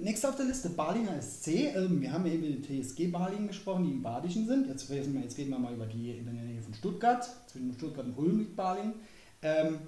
[0.00, 1.48] Nächster auf der Liste, Balinger SC.
[1.76, 4.66] Ähm, wir haben eben über die TSG Balingen gesprochen, die im Badischen sind.
[4.66, 7.28] Jetzt reden, wir, jetzt reden wir mal über die in der Nähe von Stuttgart.
[7.46, 8.94] Zwischen Stuttgart und Ulm liegt Balingen.
[9.42, 9.78] Ähm,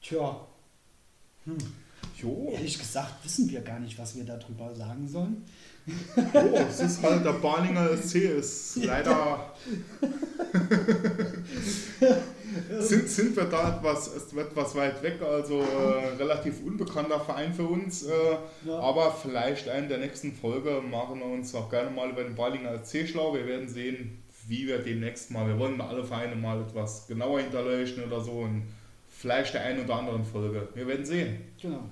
[0.00, 0.46] tja,
[2.16, 5.44] Jo, ehrlich gesagt wissen wir gar nicht, was wir darüber sagen sollen.
[5.86, 9.52] Jo, es ist halt der Balinger SC, ist leider.
[12.80, 18.04] sind, sind wir da etwas, etwas weit weg, also äh, relativ unbekannter Verein für uns.
[18.04, 18.10] Äh,
[18.64, 18.78] Ja.
[18.78, 22.84] Aber vielleicht in der nächsten Folge machen wir uns auch gerne mal über den Balinger
[22.84, 23.34] SC schlau.
[23.34, 28.04] Wir werden sehen, wie wir demnächst mal, wir wollen alle Vereine mal etwas genauer hinterleuchten
[28.04, 28.62] oder so und
[29.08, 30.68] vielleicht der einen oder anderen Folge.
[30.74, 31.40] Wir werden sehen.
[31.60, 31.84] Genau.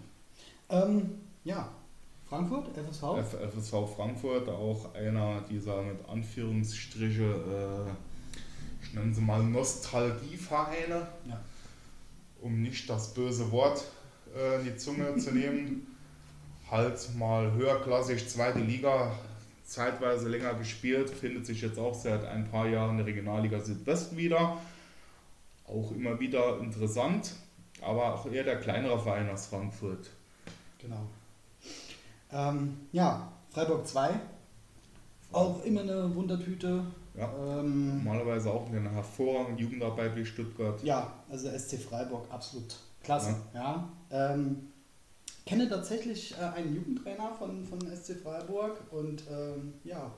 [0.68, 1.10] Ähm,
[1.44, 1.68] ja,
[2.30, 3.02] Frankfurt, FSV?
[3.18, 7.90] F FSV Frankfurt, auch einer dieser mit Anführungsstriche, äh,
[8.84, 11.40] ich nenne sie mal Nostalgievereine, Ja.
[12.40, 13.82] um nicht das böse Wort
[14.36, 15.88] äh, in die Zunge zu nehmen.
[16.70, 19.10] Halt mal höherklassig, zweite Liga,
[19.64, 24.16] zeitweise länger gespielt, findet sich jetzt auch seit ein paar Jahren in der Regionalliga Südwest
[24.16, 24.56] wieder.
[25.66, 27.32] Auch immer wieder interessant,
[27.82, 30.10] aber auch eher der kleinere Verein aus Frankfurt.
[30.78, 31.08] Genau.
[32.32, 34.10] Ähm, ja, Freiburg 2.
[35.32, 36.84] Auch immer eine Wundertüte.
[37.16, 37.30] Ja.
[37.58, 40.82] Ähm, Normalerweise auch eine hervorragende Jugendarbeit wie Stuttgart.
[40.82, 43.34] ja, also SC Freiburg absolut klasse.
[43.54, 43.88] Ja.
[44.10, 44.68] Ähm,
[45.46, 50.10] kenne tatsächlich äh, einen Jugendtrainer von, von SC Freiburg und ähm, ja,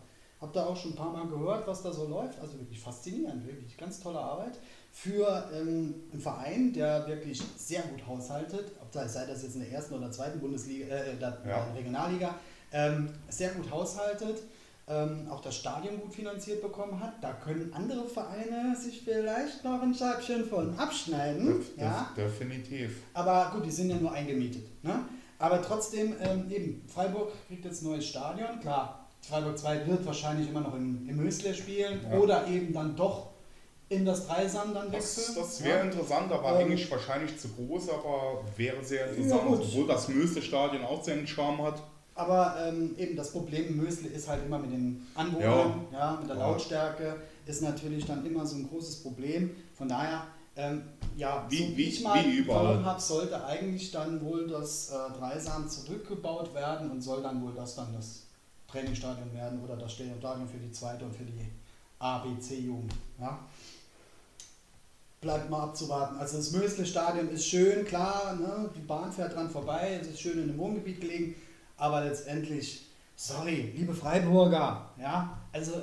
[0.42, 2.38] habe da auch schon ein paar Mal gehört, was da so läuft.
[2.40, 4.58] Also wirklich faszinierend, wirklich ganz tolle Arbeit
[4.92, 9.62] für ähm, einen Verein, der wirklich sehr gut haushaltet, ob das, sei das jetzt in
[9.62, 11.64] der ersten oder zweiten Bundesliga, äh, der, Ja.
[11.74, 12.34] Regionalliga,
[12.72, 14.42] ähm, sehr gut haushaltet,
[14.88, 17.22] ähm, auch das Stadion gut finanziert bekommen hat.
[17.22, 21.46] Da können andere Vereine sich vielleicht noch ein Scheibchen von abschneiden.
[21.60, 22.10] Def- ja?
[22.16, 23.02] def- Definitiv.
[23.14, 24.64] Aber gut, die sind ja nur eingemietet.
[24.82, 25.04] Ne?
[25.38, 28.60] Aber trotzdem, ähm, eben, Freiburg kriegt jetzt ein neues Stadion.
[28.60, 32.18] Klar, Freiburg 2 wird wahrscheinlich immer noch im, im Hösle spielen Ja.
[32.18, 33.28] oder eben dann doch
[33.88, 35.36] in das Dreisam dann Das, wechseln.
[35.38, 35.84] das wäre ja.
[35.84, 39.60] interessant, aber Ähm, eigentlich wahrscheinlich zu groß, aber wäre sehr Ja, interessant, gut.
[39.62, 41.82] obwohl das Möste-Stadion auch seinen Charme hat.
[42.14, 46.16] Aber ähm, eben das Problem in Mösle ist halt immer mit den Anwohnern, ja.
[46.20, 46.48] mit der Ja.
[46.48, 49.50] Lautstärke, ist natürlich dann immer so ein großes Problem.
[49.74, 50.82] Von daher, ähm,
[51.16, 55.68] ja, Wie- so wie- ich mal vernommen habe, sollte eigentlich dann wohl das äh, Dreisam
[55.68, 58.22] zurückgebaut werden und soll dann wohl das dann das
[58.72, 61.46] Trainingsstadion werden oder das Stadion für die zweite und für die
[61.98, 62.94] ABC-Jugend.
[63.20, 63.38] Ja.
[65.20, 66.16] Bleibt mal abzuwarten.
[66.16, 68.68] Also das Mösle-Stadion ist schön, klar, ne?
[68.74, 71.36] die Bahn fährt dran vorbei, es ist schön in einem Wohngebiet gelegen,
[71.76, 75.74] aber letztendlich, sorry, liebe Freiburger, ja, also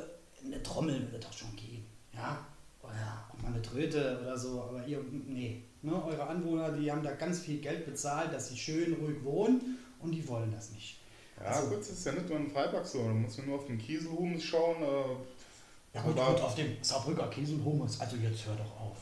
[0.43, 2.45] eine Trommel würde doch schon gehen, ja,
[2.83, 6.03] oder auch mal eine Tröte oder so, aber ihr, nee, ne?
[6.03, 10.11] eure Anwohner, die haben da ganz viel Geld bezahlt, dass sie schön ruhig wohnen und
[10.11, 10.98] die wollen das nicht.
[11.41, 12.99] Ja, Also- gut, das ist ja nicht nur in Freiburg so.
[13.03, 14.81] Da muss man nur auf den Kieselhumus schauen.
[14.81, 18.97] Äh, Ja gut, gut, auf dem Saarbrücker Käsenhumus, also jetzt hör doch auf.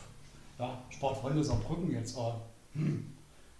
[0.57, 2.33] Ja, Sportfreunde Saarbrücken jetzt, oh,
[2.73, 3.13] hm.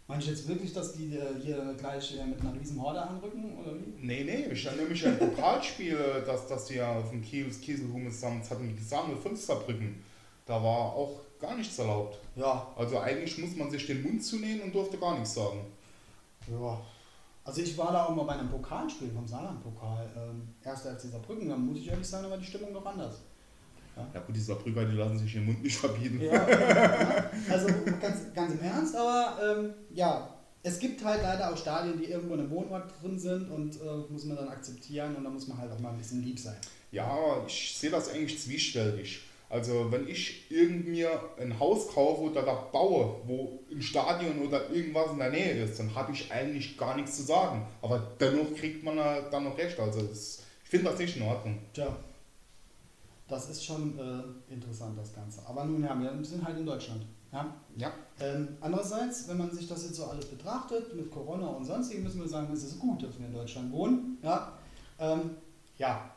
[0.08, 3.58] Meinst du jetzt wirklich, dass die äh, hier gleich äh, mit einer riesen Horde anrücken,
[3.60, 4.06] oder wie?
[4.06, 7.60] Nee, nee, ich erinnere mich an ein Pokalspiel, äh, dass, dass wir auf dem Kies,
[7.60, 10.02] Kieselhumus zusammen hatten, die fünf Saarbrücken.
[10.46, 12.18] Da war auch gar nichts erlaubt.
[12.38, 15.60] Ja, Also eigentlich muss man sich den Mund zunehmen und durfte gar nichts sagen.
[16.50, 16.80] ja.
[17.47, 21.47] Also ich war da auch mal bei einem Pokalspiel vom Saarland-Pokal, ähm, erster FC Saarbrücken,
[21.47, 23.21] da muss ich ehrlich sagen, da war die Stimmung noch anders.
[24.13, 26.19] Ja gut, die Saarbrücker, die lassen sich den Mund nicht verbieten.
[26.19, 27.67] Ja, ja, also
[28.01, 30.29] ganz, ganz im Ernst, aber ähm, ja,
[30.62, 34.12] es gibt halt leider auch Stadien, die irgendwo in einem Wohnort drin sind und äh,
[34.12, 36.57] muss man dann akzeptieren und da muss man halt auch mal ein bisschen lieb sein.
[36.91, 39.21] Ja, ich sehe das eigentlich zwiespältig.
[39.49, 44.69] Also wenn ich irgend mir ein Haus kaufe oder da baue, wo ein Stadion oder
[44.69, 47.65] irgendwas in der Nähe ist, dann habe ich eigentlich gar nichts zu sagen.
[47.81, 49.79] Aber dennoch kriegt man dann noch recht.
[49.79, 51.60] Also das, ich finde das nicht in Ordnung.
[51.73, 51.95] Tja,
[53.27, 55.41] das ist schon äh, interessant, das Ganze.
[55.47, 57.05] Aber nun ja, wir sind halt in Deutschland.
[57.31, 57.53] Ja?
[57.75, 57.93] Ja.
[58.19, 62.21] Ähm, andererseits, wenn man sich das jetzt so alles betrachtet, mit Corona und sonstigen, müssen
[62.21, 64.17] wir sagen, es ist gut, dass wir in Deutschland wohnen.
[64.23, 64.53] Ja,
[64.99, 65.31] ähm,
[65.77, 66.12] ja.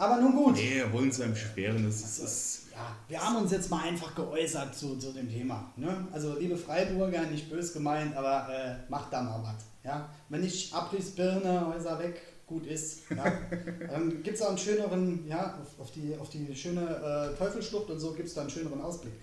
[0.00, 0.54] Aber nun gut.
[0.54, 1.84] Nee, wir wollen es einem schweren.
[1.84, 5.72] Das ist, ist Ja, wir haben uns jetzt mal einfach geäußert zu, zu dem Thema.
[5.76, 6.06] Ne?
[6.12, 9.64] Also liebe Freiburger, nicht bös gemeint, aber äh, macht da mal was.
[9.82, 10.08] Ja?
[10.28, 13.10] Wenn nicht Abrissbirne, Häuser weg, gut ist.
[13.10, 13.24] Ja?
[13.92, 17.90] ähm, gibt es auch einen schöneren, ja, auf, auf, die, auf die schöne äh, Teufelsschlucht
[17.90, 19.14] und so gibt es da einen schöneren Ausblick.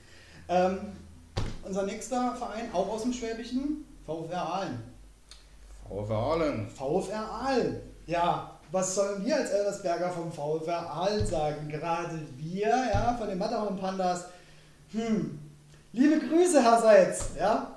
[0.49, 0.77] Ähm,
[1.63, 4.83] unser nächster Verein, auch aus dem Schwäbischen, VfR Aalen.
[5.87, 6.69] VfR Aalen.
[6.69, 7.77] VfR Aalen.
[8.07, 11.67] Ja, was sollen wir als Elversberger vom VfR Aalen sagen?
[11.69, 14.25] Gerade wir, ja, von den Matterhorn Pandas.
[14.91, 15.39] Hm.
[15.93, 17.71] Liebe Grüße, Herr Seitz, ja.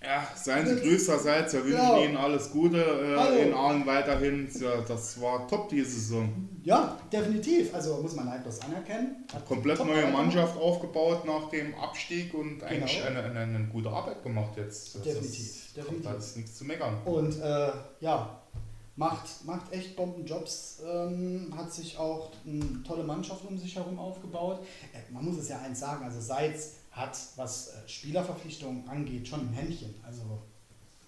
[0.00, 1.54] Ja, seien Sie größerseits.
[1.54, 1.98] Wir wünschen Ja.
[1.98, 4.48] Ihnen alles Gute äh, in Aalen weiterhin.
[4.60, 6.48] Ja, das war top diese Saison.
[6.62, 7.74] Ja, definitiv.
[7.74, 9.24] Also muss man neidlos anerkennen.
[9.34, 13.18] Hat Komplett neue Mannschaft aufgebaut nach dem Abstieg und eigentlich Genau.
[13.20, 14.94] eine, eine, eine gute Arbeit gemacht jetzt.
[14.94, 16.04] Das Definitiv, definitiv.
[16.04, 16.96] Da ist nichts zu meckern.
[17.04, 18.37] Und äh, ja,
[18.98, 20.82] macht, macht echt Bombenjobs.
[20.84, 24.60] Ähm, hat sich auch eine tolle Mannschaft um sich herum aufgebaut.
[24.92, 29.40] Äh, man muss es ja eins sagen, also Seitz hat, was äh, Spielerverpflichtungen angeht, schon
[29.40, 29.94] ein Händchen.
[30.04, 30.22] Also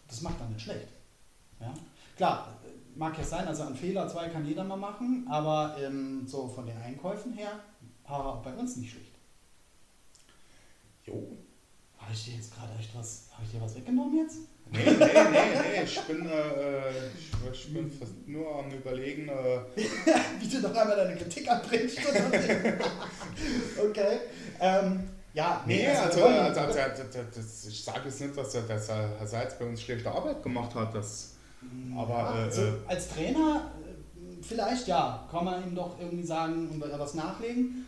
[0.08, 0.88] das macht er nicht schlecht.
[1.58, 1.74] Ja?
[2.16, 6.26] Klar, äh, mag ja sein, also einen Fehler, zwei kann jeder mal machen, aber ähm,
[6.28, 7.58] so von den Einkäufen her
[8.06, 9.14] war auch bei uns nicht schlecht.
[11.06, 11.36] Jo.
[12.00, 14.38] Habe ich dir jetzt gerade echt was, habe ich dir was weggenommen jetzt?
[14.72, 17.06] Nee, nee, nee, nee, ich bin, äh,
[17.52, 17.90] ich, ich bin
[18.26, 19.60] nur am überlegen, äh,
[20.40, 21.98] Wie du noch einmal deine Kritik anbringst.
[23.84, 24.20] okay.
[24.60, 27.02] Ähm, ja, nee, wir also, wollen- also, also, also
[27.34, 30.74] das, ich sage jetzt nicht, dass, dass er Herr Seitz bei uns schlechte Arbeit gemacht
[30.74, 31.34] hat, das,
[31.96, 36.24] aber, Ja, äh, also äh, als Trainer äh, vielleicht ja, kann man ihm doch irgendwie
[36.26, 37.86] sagen und was nachlegen.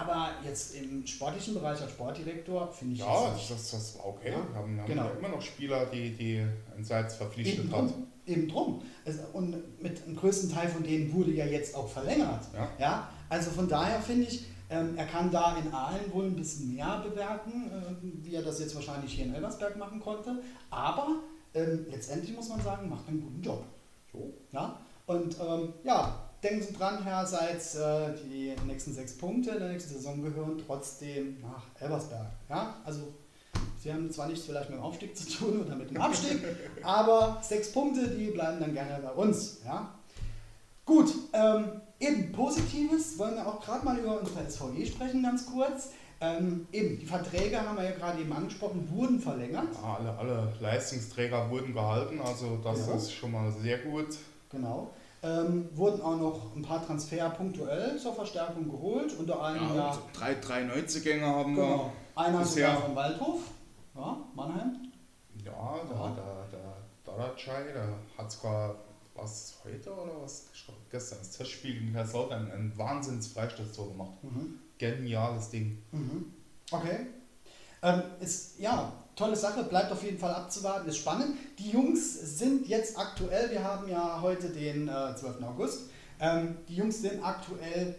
[0.00, 4.30] Aber jetzt im sportlichen Bereich als Sportdirektor finde ich ja, jetzt das, das war okay.
[4.30, 5.04] Ja, Wir haben, haben genau.
[5.04, 7.80] ja immer noch Spieler, die, die ein Seitz verpflichtet Eben hat.
[7.80, 8.06] drum.
[8.26, 8.82] Eben drum.
[9.32, 12.44] Und mit dem größten Teil von denen wurde ja jetzt auch verlängert.
[12.78, 13.08] Ja.
[13.28, 17.02] Also von daher finde ich, ähm, er kann da in Aalen wohl ein bisschen mehr
[17.06, 20.42] bewerten, äh, wie er das jetzt wahrscheinlich hier in Elversberg machen konnte.
[20.70, 21.16] Aber
[21.54, 23.64] ähm, letztendlich muss man sagen, macht einen guten Job.
[24.12, 24.32] So.
[24.52, 24.80] Ja?
[25.06, 29.94] Und ähm, ja, denken Sie dran, Herr Seitz, äh, die nächsten sechs Punkte der nächsten
[29.94, 32.26] Saison gehören trotzdem nach Elversberg.
[32.48, 32.76] Ja?
[32.84, 33.00] Also
[33.78, 36.40] Sie haben zwar nichts vielleicht mit dem Aufstieg zu tun oder mit dem Abstieg,
[36.82, 39.58] aber sechs Punkte, die bleiben dann gerne bei uns.
[39.64, 39.94] Ja?
[40.84, 45.90] Gut, ähm, eben Positives, wollen wir auch gerade mal über unsere SVG sprechen, ganz kurz.
[46.20, 49.66] Ähm, eben, die Verträge haben wir ja gerade eben angesprochen, wurden verlängert.
[49.82, 52.94] Ja, alle, alle Leistungsträger wurden gehalten, also das Ja.
[52.94, 54.16] ist schon mal sehr gut.
[54.50, 54.90] Genau.
[55.24, 60.00] Ähm, wurden auch noch ein paar Transfer punktuell zur Verstärkung geholt, unter anderem ja, und
[60.12, 63.40] drei, drei Neuzugänge haben genau, einer bisher- sogar von Waldhof,
[63.94, 64.78] ja, Mannheim.
[65.34, 65.44] wir.
[65.44, 66.14] Ja, der, Ja.
[66.14, 68.74] der, der Daracay, der hat sogar,
[69.14, 70.46] was heute oder was?
[70.90, 74.22] Gestern das Testspiel gegen Kaiserslautern ein Wahnsinns-Freistoßtor gemacht.
[74.22, 74.58] Mhm.
[74.78, 75.82] Geniales Ding.
[75.92, 76.32] Mhm.
[76.70, 77.06] Okay.
[77.82, 81.36] Ähm, ist, ja, tolle Sache, bleibt auf jeden Fall abzuwarten, ist spannend.
[81.58, 85.42] Die Jungs sind jetzt aktuell, wir haben ja heute den äh, 12.
[85.42, 85.90] August,
[86.20, 87.96] ähm, die Jungs sind aktuell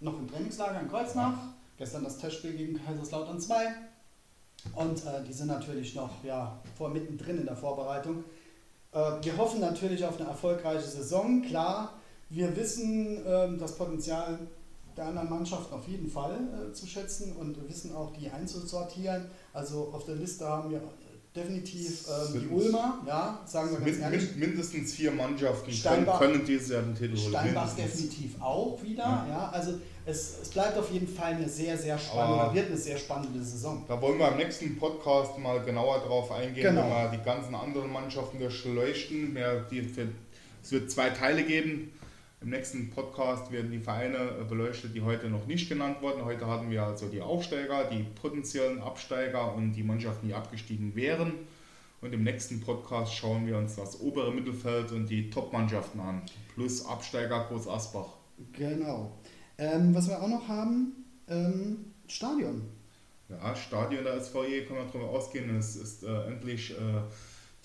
[0.00, 1.34] noch im Trainingslager in Kreuznach,
[1.76, 3.74] gestern das Testspiel gegen Kaiserslautern 2
[4.74, 8.24] und äh, die sind natürlich noch ja, vor mittendrin in der Vorbereitung.
[8.92, 11.92] Äh, wir hoffen natürlich auf eine erfolgreiche Saison, klar,
[12.28, 14.38] wir wissen ähm, das Potenzial
[14.96, 19.26] der anderen Mannschaften auf jeden Fall äh, zu schätzen und wissen auch die einzusortieren.
[19.52, 20.80] Also auf der Liste haben wir
[21.34, 24.30] definitiv ähm, die Ulmer, ja, sagen wir ganz ehrlich.
[24.36, 27.28] min, mindestens vier Mannschaften können, Steinbach- können dieses Jahr den Titel holen.
[27.28, 27.92] Steinbach mindestens.
[28.08, 29.26] definitiv auch wieder, Ja.
[29.28, 29.48] ja.
[29.50, 29.74] Also
[30.06, 33.42] es, es bleibt auf jeden Fall eine sehr, sehr spannende, oder wird eine sehr spannende
[33.44, 33.84] Saison.
[33.86, 36.82] Da wollen wir im nächsten Podcast mal genauer drauf eingehen, Genau.
[36.84, 39.36] wenn wir die ganzen anderen Mannschaften durchleuchten.
[39.70, 39.80] Die,
[40.62, 41.92] es wird zwei Teile geben.
[42.46, 46.24] Im nächsten Podcast werden die Vereine beleuchtet, die heute noch nicht genannt wurden.
[46.24, 51.32] Heute hatten wir also die Aufsteiger, die potenziellen Absteiger und die Mannschaften, die abgestiegen wären.
[52.00, 56.22] Und im nächsten Podcast schauen wir uns das obere Mittelfeld und die Top-Mannschaften an.
[56.54, 58.10] Plus Absteiger Groß Asbach.
[58.52, 59.10] Genau.
[59.58, 62.62] Ähm, was wir auch noch haben, ähm, Stadion.
[63.28, 65.50] Ja, Stadion der SVE kann man darüber ausgehen.
[65.56, 67.00] Es ist äh, endlich äh,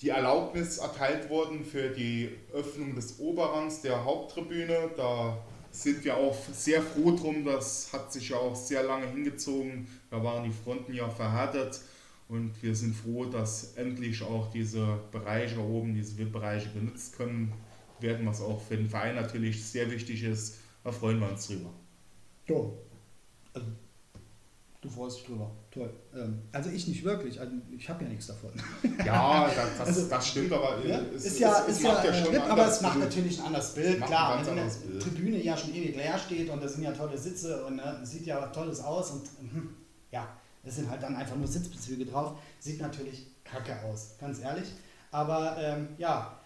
[0.02, 4.90] die Erlaubnis erteilt worden für die Öffnung des Oberrangs der Haupttribüne.
[4.96, 5.38] Da
[5.70, 7.44] sind wir auch sehr froh drum.
[7.44, 9.86] Das hat sich ja auch sehr lange hingezogen.
[10.10, 11.80] Da waren die Fronten ja verhärtet.
[12.28, 17.52] Und wir sind froh, dass endlich auch diese Bereiche oben, diese VIP-Bereiche genutzt können
[18.00, 20.58] werden, was auch für den Verein natürlich sehr wichtig ist.
[20.82, 21.70] Da freuen wir uns drüber.
[22.48, 22.56] Ja.
[23.54, 23.66] Also,
[24.82, 25.50] du freust dich drüber.
[25.70, 25.90] Toll.
[26.14, 27.40] Ähm, also ich nicht wirklich.
[27.40, 28.50] Also ich habe ja nichts davon.
[29.06, 32.04] Ja, das, das, Also, das stimmt, aber Ja, es, ist ja, es, es ist macht
[32.04, 33.04] ja, ja, äh, schon ein aber es macht Bild.
[33.06, 34.04] natürlich ein anderes Es Bild.
[34.04, 35.02] Klar, ein ganz wenn eine Bild.
[35.02, 38.26] Tribüne ja schon ewig leer steht und da sind ja tolle Sitze und äh, sieht
[38.26, 39.74] ja tolles aus und hm,
[40.10, 40.28] ja,
[40.64, 42.36] es sind halt dann einfach nur Sitzbezüge drauf.
[42.58, 44.68] Sieht natürlich kacke aus, ganz ehrlich.
[45.12, 46.38] Aber ähm, ja,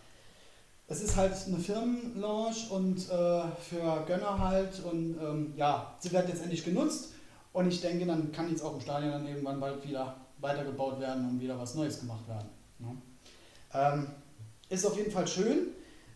[0.88, 6.29] es ist halt eine Firmenlounge und äh, für Gönner halt und ähm, ja, sie wird
[6.29, 7.12] jetzt endlich genutzt
[7.57, 11.27] und ich denke, dann kann jetzt auch im Stadion dann irgendwann bald wieder weitergebaut werden
[11.27, 12.51] und wieder was Neues gemacht werden.
[12.79, 12.95] Ne?
[13.73, 14.09] Ähm,
[14.69, 15.69] ist auf jeden Fall schön.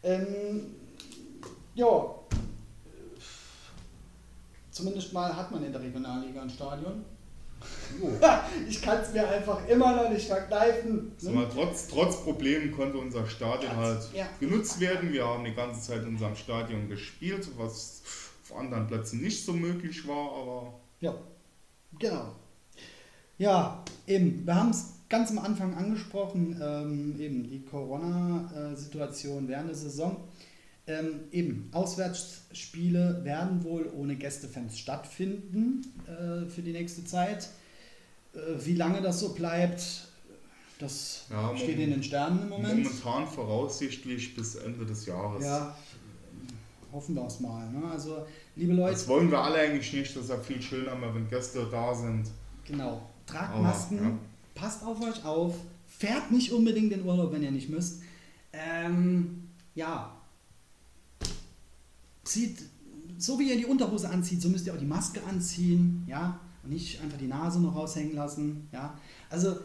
[0.02, 0.74] Ähm,
[1.74, 2.14] ja,
[4.70, 7.06] zumindest mal hat man in der Regionalliga ein Stadion.
[8.68, 11.12] ich kann es mir einfach immer noch nicht verkneifen.
[11.16, 14.28] Sag mal, trotz, trotz Problemen konnte unser Stadion halt Ja.
[14.38, 15.10] genutzt werden.
[15.10, 18.02] Wir haben die ganze Zeit in unserem Stadion gespielt, was
[18.44, 21.14] auf anderen Plätzen nicht so möglich war, aber Ja,
[21.98, 22.34] genau.
[23.38, 29.76] Ja, eben, wir haben es ganz am Anfang angesprochen, ähm, eben die Corona-Situation während der
[29.76, 30.16] Saison.
[30.86, 37.48] Ähm, eben, Auswärtsspiele werden wohl ohne Gästefans stattfinden äh, für die nächste Zeit.
[38.34, 40.08] Äh, wie lange das so bleibt,
[40.78, 42.82] das Ja, steht in den Sternen im Moment.
[42.84, 45.44] momentan voraussichtlich bis Ende des Jahres.
[45.44, 45.76] Ja,
[46.92, 47.70] hoffen wir es mal.
[47.70, 47.82] Ne?
[47.90, 48.26] Also,
[48.56, 50.14] liebe Leute, Das wollen wir alle eigentlich nicht.
[50.16, 52.30] Das ist ja viel schöner, wenn Gäste da sind.
[52.64, 53.02] Genau.
[53.26, 54.18] Tragt Aber, Masken, ja.
[54.54, 55.54] passt auf euch auf,
[55.86, 58.02] fährt nicht unbedingt in Urlaub, wenn ihr nicht müsst.
[58.52, 60.16] Ähm, ja,
[62.24, 62.58] zieht,
[63.18, 66.70] so wie ihr die Unterhose anzieht, so müsst ihr auch die Maske anziehen, ja, und
[66.70, 68.98] nicht einfach die Nase noch raushängen lassen, ja.
[69.28, 69.56] Also,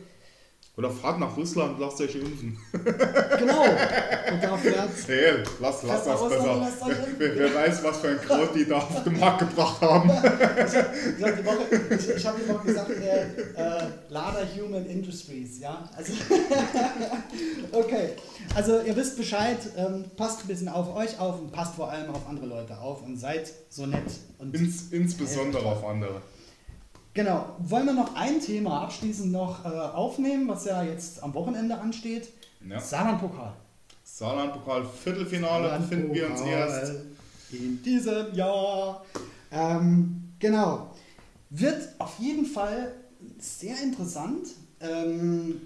[0.78, 2.58] Oder fahrt nach Russland, lasst euch impfen.
[2.74, 6.54] genau, und da fährt, Hey, lass, lass das besser.
[6.90, 7.16] impfen.
[7.18, 10.10] Wer, wer weiß, was für ein Kraut die da auf den Markt gebracht haben.
[11.18, 13.22] ich habe die, Woche- ich, ich hab die Woche gesagt, äh,
[13.56, 15.90] äh, Lada Human Industries, ja.
[15.96, 16.12] Also,
[17.72, 18.10] okay,
[18.54, 22.10] also ihr wisst Bescheid, ähm, passt ein bisschen auf euch auf und passt vor allem
[22.10, 24.04] auf andere Leute auf und seid so nett
[24.40, 26.22] und Ins, insbesondere auf andere.
[27.16, 27.56] Genau.
[27.60, 32.30] Wollen wir noch ein Thema abschließend noch äh, aufnehmen, was ja jetzt am Wochenende ansteht?
[32.70, 32.80] Ja.
[32.80, 33.54] Saarland-Pokal.
[34.04, 36.94] Saarland-Pokal Viertelfinale befinden wir uns erst.
[37.52, 39.06] In diesem Jahr.
[39.50, 40.94] Ähm, genau.
[41.50, 42.94] Wird auf jeden Fall
[43.40, 44.48] sehr interessant.
[44.82, 45.62] Ähm,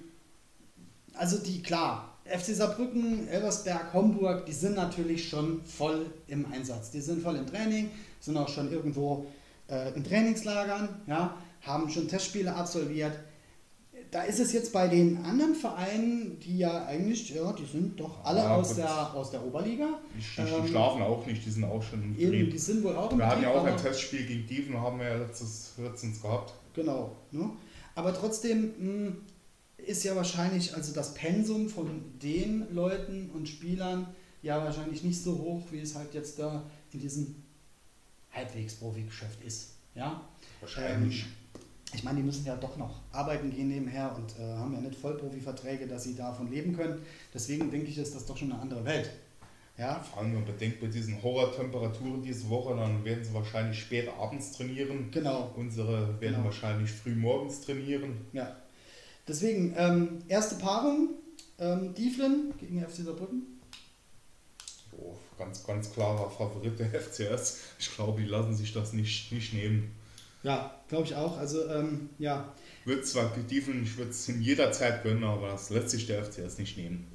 [1.16, 6.92] also die, klar, FC Saarbrücken, Elversberg, Homburg, die sind natürlich schon voll im Einsatz.
[6.92, 7.90] Die sind voll im Training,
[8.20, 9.26] sind auch schon irgendwo
[9.70, 13.14] äh, in Trainingslagern, ja, haben schon Testspiele absolviert.
[14.12, 18.24] Da ist es jetzt bei den anderen Vereinen, die ja eigentlich, ja, die sind doch
[18.26, 20.00] alle Ja, aus, der, aus der Oberliga.
[20.16, 22.60] Die, die, Ähm, schlafen auch nicht, die sind auch schon im Eben, die Betrieb.
[22.60, 25.10] sind wohl auch im Wir hatten ja Betrieb, auch ein Testspiel gegen Dieven, haben wir
[25.10, 26.54] ja letztes, letztens gehabt.
[26.74, 27.16] Genau.
[27.32, 27.52] Ne?
[27.94, 29.12] Aber trotzdem mh,
[29.78, 34.08] ist ja wahrscheinlich, also das Pensum von den Leuten und Spielern
[34.42, 36.64] ja wahrscheinlich nicht so hoch, wie es halt jetzt da
[36.94, 37.36] in diesem
[38.32, 39.72] halbwegs Profi-Geschäft ist.
[39.96, 40.22] Ja?
[40.62, 41.24] Wahrscheinlich.
[41.24, 41.30] Ähm,
[41.94, 44.96] ich meine, die müssen ja doch noch arbeiten gehen nebenher und äh, haben ja nicht
[45.00, 47.02] Vollprofi-Verträge, dass sie davon leben können.
[47.34, 49.10] Deswegen denke ich, ist das doch schon eine andere Welt.
[49.78, 53.80] Ja, Vor allem, wenn man bedenkt, bei diesen Horrortemperaturen diese Woche, dann werden sie wahrscheinlich
[53.80, 55.10] spät abends trainieren.
[55.10, 55.52] genau.
[55.56, 56.44] Unsere werden Genau.
[56.44, 58.18] wahrscheinlich früh morgens trainieren.
[58.34, 58.56] Ja.
[59.28, 61.12] Deswegen, ähm, erste Paarung,
[61.60, 63.59] ähm, Dieflin gegen FC Saarbrücken.
[65.40, 67.60] Ganz, ganz klarer Favorit der FCS.
[67.80, 69.96] Ich glaube, die lassen sich das nicht, nicht nehmen.
[70.44, 71.38] Ja, glaube ich auch.
[71.38, 72.54] Also, ähm, ja,
[72.86, 76.24] Wird zwar gediefen, ich würde es in jeder Zeit gönnen, aber das lässt sich der
[76.24, 77.08] FCS nicht nehmen.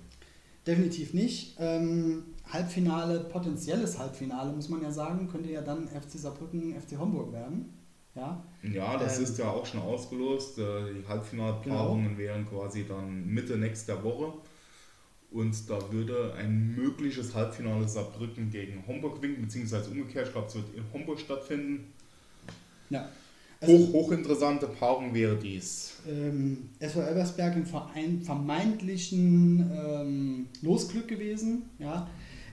[0.66, 1.57] definitiv nicht.
[1.59, 7.33] Ähm, Halbfinale, potenzielles Halbfinale, muss man ja sagen, könnte ja dann FC Saarbrücken, FC Homburg
[7.33, 7.72] werden.
[8.14, 10.59] Ja, Ja, das Ähm, ist ja auch schon ausgelost.
[10.59, 14.33] Äh, Die Halbfinalpaarungen wären quasi dann Mitte nächster Woche.
[15.35, 20.28] Und da würde ein mögliches Halbfinale Saarbrücken gegen Homburg winken, beziehungsweise umgekehrt.
[20.28, 21.93] Ich glaube, es wird in Homburg stattfinden.
[22.89, 23.09] ja.
[23.61, 25.95] Also, Hoch, hochinteressante Paarung wäre dies.
[26.09, 31.62] ähm, SV Elversberg im Verein, vermeintlichen ähm, Losglück gewesen.
[31.78, 32.09] Ja,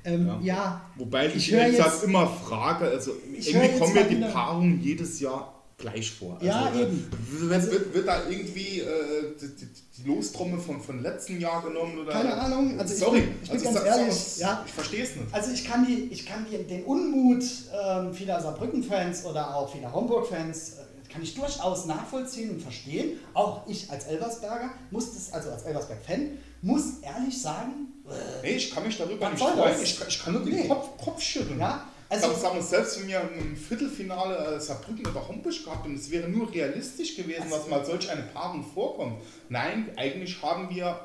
[0.05, 0.39] ähm, Ja.
[0.41, 0.91] ja.
[0.97, 6.11] Wobei ich, Ich jetzt- immer frage, also irgendwie kommen mal die Paarungen jedes Jahr gleich
[6.11, 6.34] vor.
[6.36, 7.07] Also, Ja, äh, eben.
[7.29, 11.99] Wird, wird, wird da irgendwie äh, die, die, Lostrommel von, von letzten Jahr genommen?
[11.99, 12.11] Oder?
[12.11, 14.63] Keine Ahnung, also ich Sorry, bin- ich bin also ganz sag- ehrlich, sag- ja.
[14.65, 15.27] Ich verstehe es nicht.
[15.34, 19.93] Also ich kann, die, ich kann die, den Unmut ähm, vieler Saarbrücken-Fans oder auch vieler
[19.93, 23.19] Homburg-Fans äh, kann ich durchaus nachvollziehen und verstehen.
[23.34, 28.71] Auch ich als Elversberger muss das, also als Elversberg-Fan, muss ehrlich sagen, äh, Nee, ich
[28.73, 29.75] kann mich darüber nicht freuen.
[29.84, 30.67] Ich, kann- ich kann nur den Nee.
[30.67, 31.59] Kopf, Kopf schütteln.
[31.59, 35.95] ja, Also, sagen wir, selbst wenn wir im Viertelfinale äh, Saarbrücken oder Homburg gehabt und
[35.95, 39.22] es wäre nur realistisch gewesen, Also- dass mal solch eine Paarung vorkommt.
[39.49, 40.99] Nein, eigentlich haben wir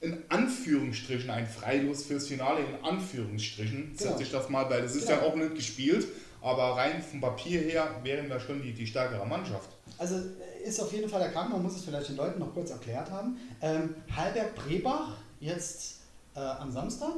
[0.00, 4.10] in Anführungsstrichen ein Freilos fürs Finale, in Anführungsstrichen, Genau.
[4.12, 5.20] setze ich das mal, weil es ist Genau.
[5.20, 6.06] ja auch nicht gespielt,
[6.40, 9.68] aber rein vom Papier her wären wir schon die, die stärkere Mannschaft.
[9.98, 12.54] Also äh, ist auf jeden Fall der Krank, man muss es vielleicht den Leuten noch
[12.54, 13.36] kurz erklärt haben.
[13.60, 15.96] Ähm, Halberg-Brebach jetzt
[16.34, 17.12] äh, am Samstag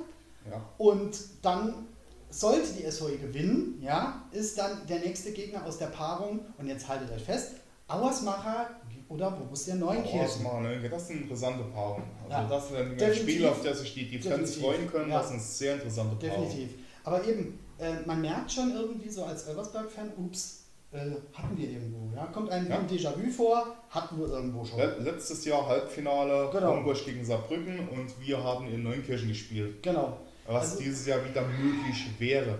[0.50, 0.60] Ja.
[0.78, 1.86] und dann
[2.32, 6.88] sollte die SVE gewinnen, ja, ist dann der nächste Gegner aus der Paarung und jetzt
[6.88, 7.52] haltet euch fest,
[7.88, 8.70] Auersmacher
[9.08, 10.42] oder Borussia Neunkirchen.
[10.42, 12.04] machen wir, das sind interessante Paarungen.
[12.28, 12.48] Also Ja.
[12.48, 13.14] das sind ein.
[13.14, 15.10] Spiel, auf das sich die, die Fans freuen können.
[15.10, 15.18] Ja.
[15.18, 16.48] Das sind sehr interessante Paarungen.
[16.48, 16.78] Definitiv.
[17.04, 20.60] Aber eben, äh, man merkt schon irgendwie so als Elversberg-Fan, ups,
[20.92, 20.98] äh,
[21.34, 22.14] hatten wir irgendwo.
[22.16, 22.26] Ja?
[22.26, 22.78] Kommt einem Ja.
[22.78, 24.78] ein Déjà-vu vor, hatten wir irgendwo schon.
[24.78, 26.76] Le- Letztes Jahr Halbfinale Genau.
[26.76, 30.16] Homburg gegen Saarbrücken und wir haben in Neunkirchen gespielt, Genau.
[30.46, 32.58] Was Also- dieses Jahr wieder möglich wäre.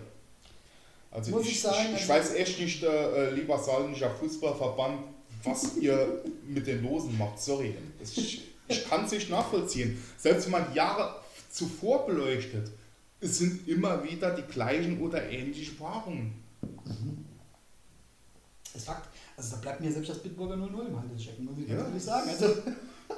[1.11, 5.03] Also ich, ich sagen, ich, ich also- weiß echt nicht, äh, lieber saarländischer Fußballverband,
[5.45, 7.41] was ihr mit den Losen macht.
[7.41, 10.03] Sorry, ich, ich kann es nicht nachvollziehen.
[10.17, 11.17] Selbst wenn man Jahre
[11.51, 12.71] zuvor beleuchtet,
[13.21, 16.33] es sind immer wieder die gleichen oder ähnliche Paarungen.
[18.73, 19.09] Das ist Fakt.
[19.37, 21.77] Also da bleibt mir selbst das Bitburger 0-0 im Handelschecken, muss ich Ja.
[21.77, 22.29] ganz ehrlich sagen.
[22.31, 22.47] Also,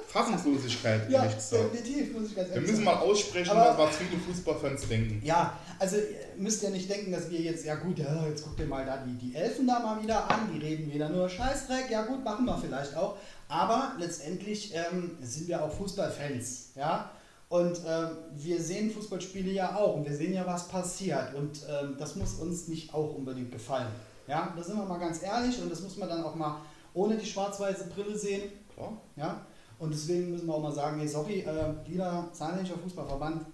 [0.07, 1.73] Fassungslosigkeit, Ja, ehrlich gesagt.
[1.73, 2.97] definitiv, muss ich ganz Wir ehrlich müssen sagen.
[2.97, 5.21] mal aussprechen, Aber- was viele Fußballfans denken.
[5.25, 6.03] Ja, also ihr
[6.37, 8.97] müsst ja nicht denken, dass wir jetzt, ja gut, ja, jetzt guckt ihr mal da
[8.97, 12.45] die, die Elfen da mal wieder an, die reden wieder nur Scheißdreck, ja gut, machen
[12.45, 13.17] wir vielleicht auch.
[13.47, 17.11] Aber letztendlich ähm, sind wir auch Fußballfans, ja.
[17.47, 21.35] Und ähm, wir sehen Fußballspiele ja auch und wir sehen ja, was passiert.
[21.35, 23.87] Und ähm, das muss uns nicht auch unbedingt gefallen.
[24.27, 26.57] Ja, da sind wir mal ganz ehrlich und das muss man dann auch mal
[26.95, 28.49] ohne die schwarz-weiße Brille sehen.
[28.73, 28.93] Klar.
[29.15, 29.45] Ja?
[29.79, 33.45] Und deswegen müssen wir auch mal sagen, hey, sorry, äh, lieber Saarländischer Fußballverband,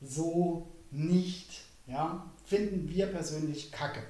[0.00, 1.62] so nicht.
[1.86, 2.26] Ja?
[2.44, 4.02] Finden wir persönlich kacke.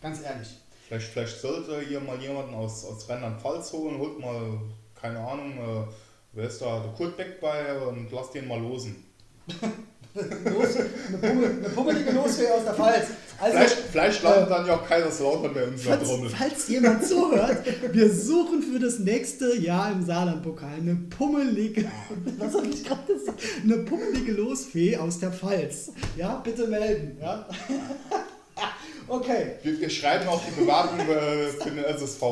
[0.00, 0.56] Ganz ehrlich.
[0.86, 4.60] Vielleicht, vielleicht sollte hier mal jemanden aus, aus Rheinland-Pfalz holen, holt mal,
[4.94, 5.86] keine Ahnung, äh,
[6.32, 9.04] wer ist da, der Kurt Beck bei und lass den mal losen.
[10.14, 13.06] Los, eine, Pummel, eine pummelige Losfee aus der Pfalz.
[13.40, 16.30] Also, Vielleicht, vielleicht landet äh, dann ja auch Kaiserslautern bei uns Falls, Trommel.
[16.30, 17.58] falls jemand zuhört,
[17.92, 21.86] wir suchen für das nächste Jahr im Saarlandpokal eine pummelige,
[22.38, 25.90] was habe ich gerade gesagt, eine pummelige Losfee aus der Pfalz.
[26.16, 27.18] Ja, bitte melden.
[27.20, 27.48] Ja?
[29.06, 32.22] Okay, Wir, wir schreiben auch die Bewerbung äh, für den SSV.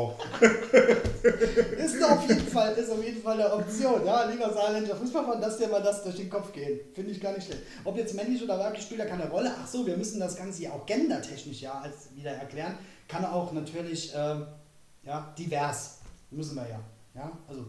[1.77, 4.07] ist auf jeden Fall, ist auf jeden Fall eine Option.
[4.07, 6.95] Ja, lieber Saarländischer Fußballverband, dass dir mal das durch den Kopf geht.
[6.95, 7.63] Finde ich gar nicht schlecht.
[7.85, 9.53] Ob jetzt männlich oder weiblich spielt ja keine Rolle.
[9.63, 12.79] Ach so, wir müssen das Ganze ja auch gendertechnisch ja als wieder erklären.
[13.07, 14.47] Kann auch natürlich ähm,
[15.05, 15.99] ja, divers.
[16.31, 16.81] Müssen wir ja.
[17.15, 17.33] ja.
[17.49, 17.67] Also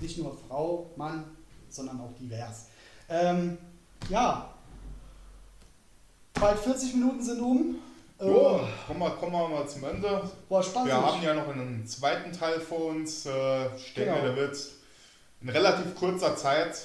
[0.00, 1.24] nicht nur Frau, Mann,
[1.68, 2.66] sondern auch divers.
[3.08, 3.58] Ähm,
[4.08, 4.52] ja.
[6.34, 7.76] Bald 40 Minuten sind um.
[8.18, 10.22] Äh, Jo, kommen wir, kommen wir mal zum Ende.
[10.48, 10.86] War spaßig.
[10.86, 13.26] Wir haben ja noch einen zweiten Teil vor uns.
[13.26, 14.22] Äh, Ich denke, Genau.
[14.26, 14.56] der wird
[15.42, 16.78] in relativ kurzer Zeit,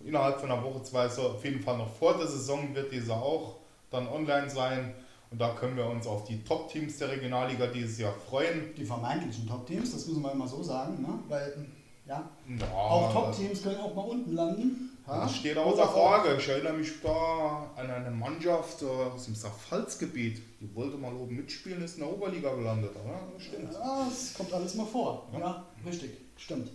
[0.00, 3.14] innerhalb von einer Woche, zwei, so auf jeden Fall noch vor der Saison, wird dieser
[3.14, 3.56] auch
[3.90, 4.94] dann online sein.
[5.30, 8.74] Und da können wir uns auf die Top-Teams der Regionalliga dieses Jahr freuen.
[8.74, 11.18] die vermeintlichen Top-Teams, das müssen wir immer so sagen, ne?
[11.28, 11.66] weil
[12.10, 14.98] ja, Ja, auch Top-Teams können auch mal unten landen.
[15.06, 15.22] Ja?
[15.22, 16.36] Das steht außer Frage.
[16.38, 20.42] Ich erinnere mich da an eine Mannschaft äh, aus dem Saarpfalzgebiet.
[20.60, 22.90] Die wollte mal oben mitspielen, ist in der Oberliga gelandet.
[22.94, 23.72] Ja, das stimmt.
[23.72, 25.28] Ja, das kommt alles mal vor.
[25.32, 25.64] Ja, Ja.
[25.86, 26.70] richtig, stimmt.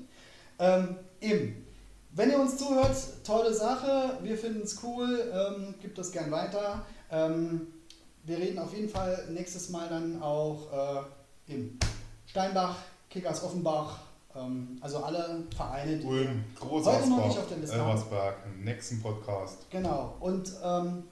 [0.58, 1.66] Ähm, eben,
[2.12, 6.86] wenn ihr uns zuhört, tolle Sache, wir finden es cool, ähm, gibt das gern weiter.
[7.12, 7.68] Ähm,
[8.24, 11.06] wir reden auf jeden Fall nächstes Mal dann auch
[11.48, 11.78] äh, im
[12.26, 12.78] Steinbach,
[13.10, 14.00] Kickers Offenbach,
[14.82, 17.76] also alle Vereine, die Ulm, Heute noch nicht auf der Liste.
[17.76, 19.70] Elversberg, im nächsten Podcast.
[19.70, 20.16] Genau.
[20.20, 21.04] Und ähm,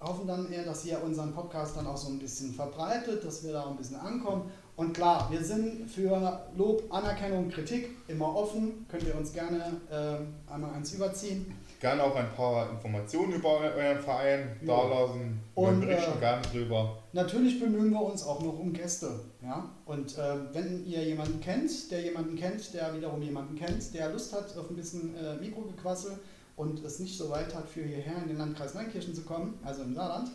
[0.00, 3.52] hoffen dann eher, dass ihr unseren Podcast dann auch so ein bisschen verbreitet, dass wir
[3.52, 4.50] da ein bisschen ankommen.
[4.74, 8.86] Und klar, wir sind für Lob, Anerkennung, Kritik immer offen.
[8.88, 11.54] Könnt ihr uns gerne ähm, einmal eins überziehen.
[11.82, 14.68] Gerne auch ein paar Informationen über eu- euren Verein Ja.
[14.76, 15.40] dalassen.
[15.56, 16.96] Wir Und, berichten äh, gerne drüber.
[17.12, 19.10] Natürlich bemühen wir uns auch noch um Gäste.
[19.42, 19.68] Ja?
[19.84, 24.32] Und äh, wenn ihr jemanden kennt, der jemanden kennt, der wiederum jemanden kennt, der Lust
[24.32, 26.12] hat auf ein bisschen äh, Mikrogequassel
[26.54, 29.82] und es nicht so weit hat, für hierher in den Landkreis Neunkirchen zu kommen, also
[29.82, 30.30] im Saarland,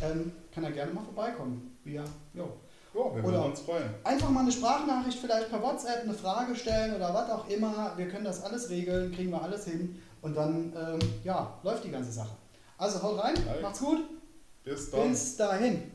[0.00, 1.76] ähm, kann er gerne mal vorbeikommen.
[1.82, 2.50] Wir, jo.
[2.94, 3.90] Ja, wir würden uns freuen.
[4.04, 7.92] Einfach mal eine Sprachnachricht vielleicht per WhatsApp, eine Frage stellen oder was auch immer.
[7.96, 11.90] Wir können das alles regeln, kriegen wir alles hin und dann ähm, ja, läuft die
[11.90, 12.32] ganze Sache.
[12.78, 13.98] Also haut rein, macht's gut,
[14.64, 15.92] Bis bis dahin.